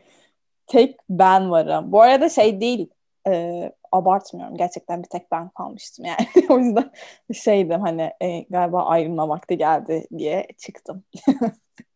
tek 0.66 0.96
ben 1.10 1.50
varım. 1.50 1.92
Bu 1.92 2.02
arada 2.02 2.28
şey 2.28 2.60
değil 2.60 2.90
e, 3.28 3.72
abartmıyorum. 3.92 4.56
Gerçekten 4.56 5.02
bir 5.02 5.08
tek 5.08 5.32
ben 5.32 5.48
kalmıştım 5.48 6.04
yani. 6.04 6.28
o 6.50 6.58
yüzden 6.58 6.90
şeydim 7.34 7.80
hani 7.80 8.12
e, 8.20 8.40
galiba 8.40 8.84
ayrılma 8.86 9.28
vakti 9.28 9.58
geldi 9.58 10.06
diye 10.18 10.46
çıktım. 10.58 11.04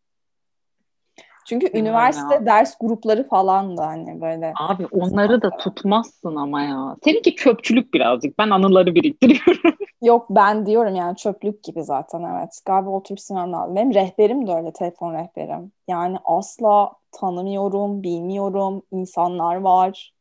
Çünkü 1.44 1.66
ya 1.66 1.80
üniversite 1.80 2.34
ya. 2.34 2.46
ders 2.46 2.78
grupları 2.80 3.28
falan 3.28 3.76
da 3.76 3.86
hani 3.86 4.20
böyle. 4.20 4.52
Abi 4.56 4.86
onları 4.86 5.42
da 5.42 5.50
tutmazsın 5.50 6.36
ama 6.36 6.62
ya. 6.62 6.96
Seninki 7.04 7.36
çöpçülük 7.36 7.94
birazcık. 7.94 8.38
Ben 8.38 8.50
anıları 8.50 8.94
biriktiriyorum. 8.94 9.76
Yok 10.02 10.26
ben 10.30 10.66
diyorum 10.66 10.94
yani 10.94 11.16
çöplük 11.16 11.64
gibi 11.64 11.82
zaten 11.82 12.22
evet. 12.22 12.60
Galiba 12.66 12.90
oturup 12.90 13.20
silmem 13.20 13.52
lazım. 13.52 13.76
Benim 13.76 13.94
rehberim 13.94 14.46
de 14.46 14.54
öyle 14.54 14.72
telefon 14.72 15.14
rehberim. 15.14 15.72
Yani 15.88 16.16
asla 16.24 16.92
tanımıyorum, 17.12 18.02
bilmiyorum. 18.02 18.82
insanlar 18.92 19.56
var. 19.56 20.12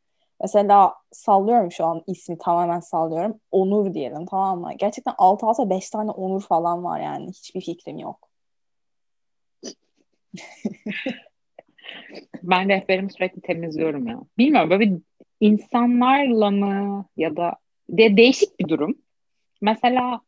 Mesela 0.42 0.94
sallıyorum 1.12 1.72
şu 1.72 1.84
an 1.86 2.02
ismi 2.06 2.38
tamamen 2.38 2.80
sallıyorum. 2.80 3.40
Onur 3.50 3.94
diyelim 3.94 4.26
tamam 4.26 4.60
mı? 4.60 4.70
Gerçekten 4.78 5.14
alt 5.18 5.44
alta 5.44 5.70
5 5.70 5.90
tane 5.90 6.10
Onur 6.10 6.40
falan 6.40 6.84
var 6.84 7.00
yani. 7.00 7.28
Hiçbir 7.28 7.60
fikrim 7.60 7.98
yok. 7.98 8.31
ben 12.42 12.68
rehberimi 12.68 13.12
sürekli 13.12 13.40
temizliyorum 13.40 14.06
ya. 14.06 14.20
Bilmiyorum 14.38 14.70
böyle 14.70 14.92
insanlarla 15.40 16.50
mı 16.50 17.06
ya 17.16 17.36
da 17.36 17.52
de 17.88 18.16
değişik 18.16 18.60
bir 18.60 18.68
durum. 18.68 18.94
Mesela 19.60 20.20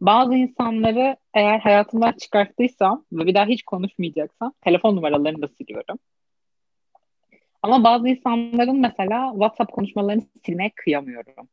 bazı 0.00 0.34
insanları 0.34 1.16
eğer 1.34 1.58
hayatımdan 1.58 2.12
çıkarttıysam 2.12 3.04
ve 3.12 3.26
bir 3.26 3.34
daha 3.34 3.46
hiç 3.46 3.62
konuşmayacaksam 3.62 4.52
telefon 4.60 4.96
numaralarını 4.96 5.42
da 5.42 5.48
siliyorum. 5.48 5.98
Ama 7.62 7.84
bazı 7.84 8.08
insanların 8.08 8.80
mesela 8.80 9.30
WhatsApp 9.32 9.72
konuşmalarını 9.72 10.22
silmeye 10.46 10.70
kıyamıyorum. 10.76 11.48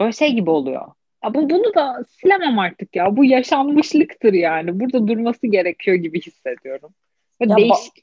Böyle 0.00 0.12
şey 0.12 0.32
gibi 0.32 0.50
oluyor. 0.50 0.92
Ya 1.24 1.34
bu 1.34 1.50
bunu 1.50 1.74
da 1.74 2.04
silemem 2.08 2.58
artık 2.58 2.96
ya. 2.96 3.16
Bu 3.16 3.24
yaşanmışlıktır 3.24 4.32
yani. 4.32 4.80
Burada 4.80 5.08
durması 5.08 5.46
gerekiyor 5.46 5.96
gibi 5.96 6.20
hissediyorum. 6.20 6.94
Ve 7.40 7.46
ya 7.48 7.56
değişik 7.56 7.92
ba- 7.96 8.02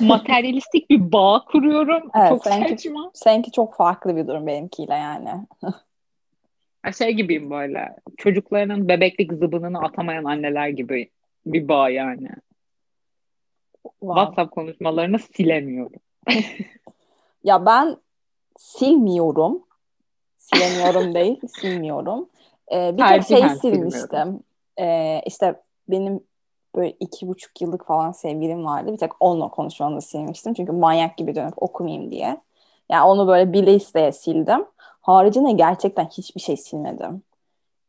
materyalistik 0.06 0.90
bir 0.90 1.12
bağ 1.12 1.44
kuruyorum. 1.44 2.10
Evet, 2.14 2.28
çok 2.28 2.44
seninki, 2.44 2.68
saçma. 2.68 3.10
Seninki 3.14 3.52
çok 3.52 3.76
farklı 3.76 4.16
bir 4.16 4.26
durum 4.26 4.46
benimkiyle 4.46 4.94
yani. 4.94 5.30
şey 6.98 7.12
gibiyim 7.12 7.50
böyle. 7.50 7.96
Çocuklarının 8.16 8.88
bebeklik 8.88 9.32
zıbınını 9.32 9.78
atamayan 9.78 10.24
anneler 10.24 10.68
gibi 10.68 11.10
bir 11.46 11.68
bağ 11.68 11.90
yani. 11.90 12.28
Wow. 13.82 14.20
WhatsApp 14.20 14.54
konuşmalarını 14.54 15.18
silemiyorum. 15.18 16.00
ya 17.44 17.66
ben 17.66 17.96
silmiyorum. 18.58 19.62
Silemiyorum 20.38 21.14
değil, 21.14 21.40
silmiyorum. 21.60 22.28
Ee, 22.72 22.96
bir 22.96 23.06
tek 23.06 23.22
şey 23.24 23.48
silmiştim. 23.48 24.40
Ee, 24.80 25.22
işte 25.26 25.60
benim 25.88 26.20
böyle 26.76 26.90
iki 26.90 27.28
buçuk 27.28 27.60
yıllık 27.60 27.86
falan 27.86 28.12
sevgilim 28.12 28.64
vardı. 28.64 28.92
Bir 28.92 28.98
tek 28.98 29.12
onunla 29.20 29.48
konuşmamı 29.48 30.02
silmiştim. 30.02 30.54
Çünkü 30.54 30.72
manyak 30.72 31.16
gibi 31.16 31.34
dönüp 31.34 31.62
okumayayım 31.62 32.10
diye. 32.10 32.40
Yani 32.90 33.04
onu 33.04 33.28
böyle 33.28 33.52
bile 33.52 33.74
isteye 33.74 34.12
sildim. 34.12 34.64
Haricinde 35.00 35.52
gerçekten 35.52 36.04
hiçbir 36.04 36.40
şey 36.40 36.56
silmedim. 36.56 37.22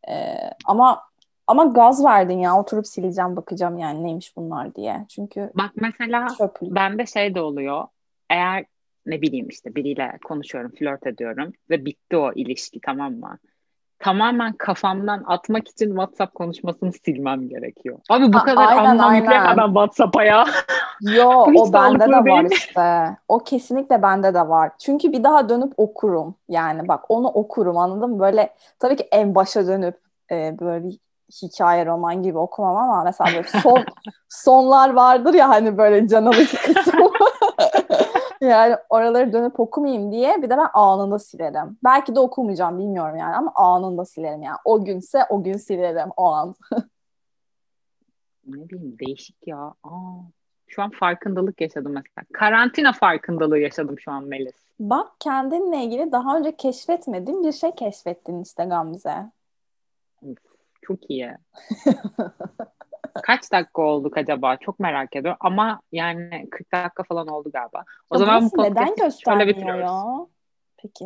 Ee, 0.09 0.35
ama 0.65 1.01
Ama 1.47 1.65
gaz 1.65 2.05
verdin 2.05 2.39
ya 2.39 2.59
oturup 2.59 2.87
sileceğim 2.87 3.35
bakacağım 3.35 3.77
yani 3.77 4.03
neymiş 4.03 4.37
bunlar 4.37 4.75
diye. 4.75 5.05
Çünkü 5.09 5.51
Bak 5.53 5.71
mesela 5.75 6.27
çöplük. 6.37 6.75
bende 6.75 7.05
şey 7.05 7.35
de 7.35 7.41
oluyor. 7.41 7.87
Eğer 8.29 8.65
ne 9.05 9.21
bileyim 9.21 9.49
işte 9.49 9.75
biriyle 9.75 10.17
konuşuyorum, 10.23 10.71
flört 10.71 11.07
ediyorum 11.07 11.53
ve 11.69 11.85
bitti 11.85 12.17
o 12.17 12.33
ilişki 12.33 12.79
tamam 12.85 13.13
mı? 13.13 13.37
Tamamen 13.99 14.53
kafamdan 14.53 15.23
atmak 15.27 15.67
için 15.67 15.89
WhatsApp 15.89 16.35
konuşmasını 16.35 16.91
silmem 16.91 17.49
gerekiyor. 17.49 17.97
Abi 18.09 18.33
bu 18.33 18.37
Ha, 18.37 18.43
kadar 18.45 18.67
aynen, 18.67 18.85
anlam 18.85 19.09
aynen. 19.09 19.21
yükleme 19.21 19.57
ben 19.57 19.67
WhatsApp'a 19.67 20.23
ya. 20.23 20.45
Yo 21.01 21.45
o 21.55 21.73
bende 21.73 21.99
de 22.05 22.31
var 22.31 22.45
işte. 22.51 23.17
O 23.27 23.39
kesinlikle 23.39 24.01
bende 24.01 24.33
de 24.33 24.49
var. 24.49 24.71
Çünkü 24.79 25.11
bir 25.11 25.23
daha 25.23 25.49
dönüp 25.49 25.73
okurum. 25.77 26.35
Yani 26.49 26.87
bak 26.87 27.03
onu 27.09 27.27
okurum 27.27 27.77
anladın 27.77 28.09
mı? 28.09 28.19
Böyle 28.19 28.53
tabii 28.79 28.95
ki 28.95 29.07
en 29.11 29.35
başa 29.35 29.67
dönüp 29.67 29.97
e, 30.31 30.59
böyle 30.59 30.83
bir 30.87 30.99
hikaye 31.43 31.85
roman 31.85 32.23
gibi 32.23 32.37
okumam 32.37 32.77
ama 32.77 33.03
mesela 33.03 33.29
böyle 33.35 33.47
son 33.61 33.85
sonlar 34.29 34.93
vardır 34.93 35.33
ya 35.33 35.49
hani 35.49 35.77
böyle 35.77 36.07
can 36.07 36.25
alıcı 36.25 36.57
kısım. 36.61 36.93
Yani 38.45 38.75
oraları 38.89 39.33
dönüp 39.33 39.59
okumayayım 39.59 40.11
diye 40.11 40.41
bir 40.41 40.49
de 40.49 40.57
ben 40.57 40.69
anında 40.73 41.19
silerim. 41.19 41.77
Belki 41.83 42.15
de 42.15 42.19
okumayacağım 42.19 42.79
bilmiyorum 42.79 43.17
yani 43.17 43.35
ama 43.35 43.51
anında 43.55 44.05
silerim 44.05 44.43
yani. 44.43 44.57
O 44.65 44.85
günse 44.85 45.25
o 45.29 45.43
gün 45.43 45.57
silerim 45.57 46.09
o 46.17 46.25
an. 46.25 46.55
Ne 48.47 48.69
bileyim 48.69 48.99
değişik 48.99 49.47
ya. 49.47 49.73
Aa, 49.83 50.17
şu 50.67 50.81
an 50.81 50.89
farkındalık 50.89 51.61
yaşadım 51.61 51.93
mesela. 51.93 52.25
Karantina 52.33 52.93
farkındalığı 52.93 53.59
yaşadım 53.59 53.99
şu 53.99 54.11
an 54.11 54.23
Melis. 54.23 54.55
Bak 54.79 55.11
kendinle 55.19 55.83
ilgili 55.83 56.11
daha 56.11 56.37
önce 56.37 56.55
keşfetmediğin 56.55 57.43
bir 57.43 57.51
şey 57.51 57.75
keşfettin 57.75 58.43
işte 58.43 58.65
Gamze. 58.65 59.31
Çok 60.81 61.09
iyi. 61.09 61.31
Kaç 63.23 63.51
dakika 63.51 63.81
olduk 63.81 64.17
acaba? 64.17 64.57
Çok 64.57 64.79
merak 64.79 65.15
ediyorum. 65.15 65.37
Ama 65.41 65.81
yani 65.91 66.47
40 66.51 66.71
dakika 66.73 67.03
falan 67.03 67.27
oldu 67.27 67.49
galiba. 67.53 67.83
O 68.09 68.15
Ya 68.15 68.19
zaman 68.19 68.49
bu 68.57 68.63
neden 68.63 68.85
şöyle 68.85 69.03
göstermiyor 69.03 69.47
bitiriyoruz. 69.47 69.81
ya? 69.83 70.27
Peki. 70.77 71.05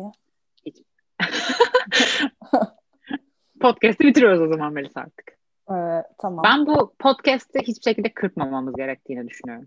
Podcast'i 3.60 4.04
bitiriyoruz 4.06 4.40
o 4.40 4.48
zaman 4.48 4.72
Melis 4.72 4.96
artık. 4.96 5.38
Ee, 5.70 6.02
tamam. 6.18 6.44
Ben 6.44 6.66
bu 6.66 6.94
podcast'i 6.98 7.58
hiçbir 7.62 7.82
şekilde 7.82 8.14
kırpmamamız 8.14 8.76
gerektiğini 8.76 9.28
düşünüyorum. 9.28 9.66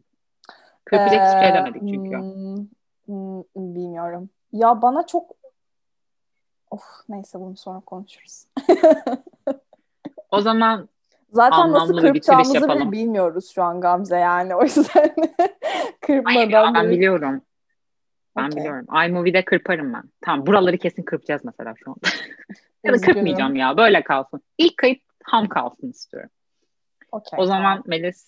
Kırpacak 0.86 1.26
hiçbir 1.28 1.40
şey 1.40 1.50
Ee, 1.50 1.54
demedik 1.54 1.82
çünkü. 1.90 2.18
hmm, 2.18 2.56
hmm, 3.06 3.44
bilmiyorum. 3.56 4.30
Ya 4.54 4.82
bana 4.82 5.06
çok 5.08 5.32
Of 6.72 6.84
neyse 7.10 7.40
bunu 7.40 7.58
sonra 7.58 7.80
konuşuruz. 7.80 8.46
O 10.32 10.42
zaman 10.42 10.90
Zaten 11.34 11.58
Anlamlı 11.58 11.80
nasıl 11.80 11.98
kırpacağımızı 11.98 12.70
bile 12.70 12.92
bilmiyoruz 12.92 13.52
şu 13.56 13.64
an 13.64 13.82
Gamze 13.82 14.18
yani. 14.18 14.56
O 14.56 14.64
yüzden 14.64 15.16
kırpmadan 16.02 16.36
hayır 16.36 16.50
ya, 16.50 16.72
ben 16.76 16.90
biliyorum. 16.90 17.42
Ben 18.38 18.48
Okey. 18.48 18.58
biliyorum. 18.58 18.86
iMovie'de 19.06 19.46
kırparım 19.46 19.94
ben. 19.94 20.04
Tamam 20.22 20.46
buraları 20.46 20.78
kesin 20.78 21.04
kırpacağız 21.04 21.46
mesela 21.46 21.74
şu 21.84 21.92
an. 21.92 21.96
ya 22.84 22.94
da 22.94 22.98
kırpmayacağım 22.98 23.56
ya. 23.56 23.78
Böyle 23.78 24.04
kalsın. 24.04 24.42
İlk 24.58 24.78
kayıt 24.78 25.02
ham 25.24 25.48
kalsın 25.48 25.90
istiyorum. 25.90 26.30
Okey, 27.12 27.40
O 27.40 27.46
zaman 27.46 27.64
tamam. 27.64 27.84
Melis 27.86 28.28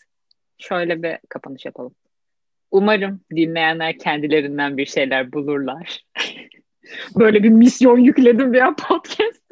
şöyle 0.58 1.04
bir 1.04 1.18
kapanış 1.30 1.65
yapalım. 1.65 1.96
Umarım 2.72 3.22
dinleyenler 3.32 3.98
kendilerinden 3.98 4.78
bir 4.78 4.86
şeyler 4.86 5.32
bulurlar. 5.32 6.06
Böyle 7.15 7.44
bir 7.44 7.50
misyon 7.50 7.98
yükledim 7.98 8.54
ya 8.54 8.76
podcast'te. 8.76 9.44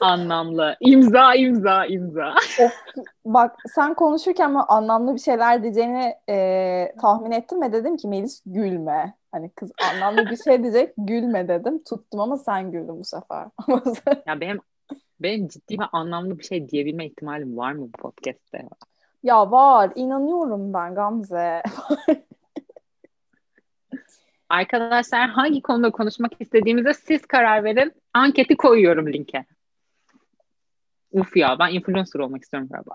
Anlamlı. 0.00 0.76
İmza, 0.80 1.34
imza, 1.34 1.86
imza. 1.86 2.34
Bak 3.24 3.56
sen 3.74 3.94
konuşurken 3.94 4.54
ben 4.54 4.64
anlamlı 4.68 5.14
bir 5.14 5.20
şeyler 5.20 5.62
diyeceğini 5.62 6.14
e, 6.28 6.94
tahmin 7.00 7.30
ettim 7.30 7.62
ve 7.62 7.72
dedim 7.72 7.96
ki 7.96 8.08
Melis 8.08 8.42
gülme. 8.46 9.14
Hani 9.32 9.50
kız 9.50 9.72
anlamlı 9.92 10.30
bir 10.30 10.36
şey 10.36 10.62
diyecek 10.62 10.94
gülme 10.98 11.48
dedim. 11.48 11.82
Tuttum 11.84 12.20
ama 12.20 12.36
sen 12.36 12.70
güldün 12.70 12.98
bu 12.98 13.04
sefer. 13.04 13.46
Ya 14.26 14.40
benim 14.40 14.60
benim 15.20 15.48
ciddi 15.48 15.78
ve 15.78 15.84
anlamlı 15.92 16.38
bir 16.38 16.44
şey 16.44 16.68
diyebilme 16.68 17.06
ihtimalim 17.06 17.56
var 17.56 17.72
mı 17.72 17.86
bu 17.86 17.90
podcast'te? 17.92 18.68
ya 19.22 19.50
var 19.50 19.92
inanıyorum 19.94 20.72
ben 20.74 20.94
Gamze. 20.94 21.62
Arkadaşlar 24.48 25.28
hangi 25.30 25.62
konuda 25.62 25.90
konuşmak 25.90 26.32
istediğimize 26.40 26.94
siz 26.94 27.26
karar 27.26 27.64
verin. 27.64 27.92
Anketi 28.14 28.56
koyuyorum 28.56 29.12
linke. 29.12 29.44
Uf 31.12 31.36
ya 31.36 31.56
ben 31.58 31.68
influencer 31.74 32.20
olmak 32.20 32.42
istiyorum 32.42 32.68
galiba. 32.72 32.94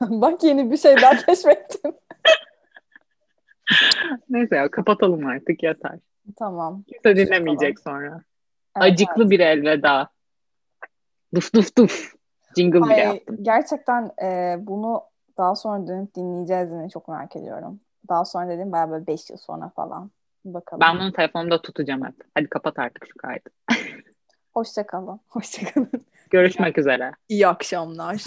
Bak 0.22 0.42
yeni 0.44 0.70
bir 0.70 0.76
şey 0.76 0.96
daha 0.96 1.16
keşfettim. 1.26 1.92
Neyse 4.28 4.56
ya 4.56 4.70
kapatalım 4.70 5.26
artık 5.26 5.62
yeter. 5.62 5.98
tamam. 6.36 6.82
Kimse 6.82 7.16
dinlemeyecek 7.16 7.80
sonra. 7.80 8.22
Evet, 8.76 8.92
Acıklı 8.92 9.30
bir 9.30 9.40
elveda. 9.40 10.08
Duf 11.34 11.54
duf 11.54 11.76
duf. 11.78 12.14
Jingle 12.56 12.82
bile 12.82 12.94
Ay, 12.94 13.00
yaptım. 13.00 13.36
gerçekten 13.42 14.10
e, 14.22 14.56
bunu 14.60 15.02
daha 15.38 15.54
sonra 15.54 15.86
dönüp 15.86 16.14
dinleyeceğiz 16.14 16.70
mi 16.72 16.90
çok 16.90 17.08
merak 17.08 17.36
ediyorum. 17.36 17.80
Daha 18.08 18.24
sonra 18.24 18.48
dedim 18.48 18.72
bayağı 18.72 18.90
böyle 18.90 19.06
5 19.06 19.30
yıl 19.30 19.36
sonra 19.36 19.68
falan. 19.68 20.10
Bakalım. 20.44 20.80
Ben 20.80 20.98
bunu 21.00 21.12
telefonumda 21.12 21.62
tutacağım 21.62 22.04
hep. 22.04 22.14
Hadi 22.34 22.48
kapat 22.48 22.78
artık 22.78 23.06
şu 23.06 23.14
kaydı. 23.18 23.50
Hoşça 24.54 24.86
kalın. 24.86 25.20
Hoşça 25.28 25.72
kalın. 25.72 26.06
Görüşmek 26.30 26.78
üzere. 26.78 27.12
İyi 27.28 27.46
akşamlar. 27.46 28.22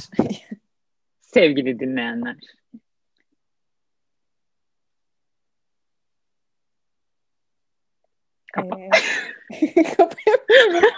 Sevgili 1.21 1.79
dinleyenler. 1.79 2.37
Kapat. 8.53 8.79
Ee, 9.51 9.83
kapayamıyorum. 9.97 10.89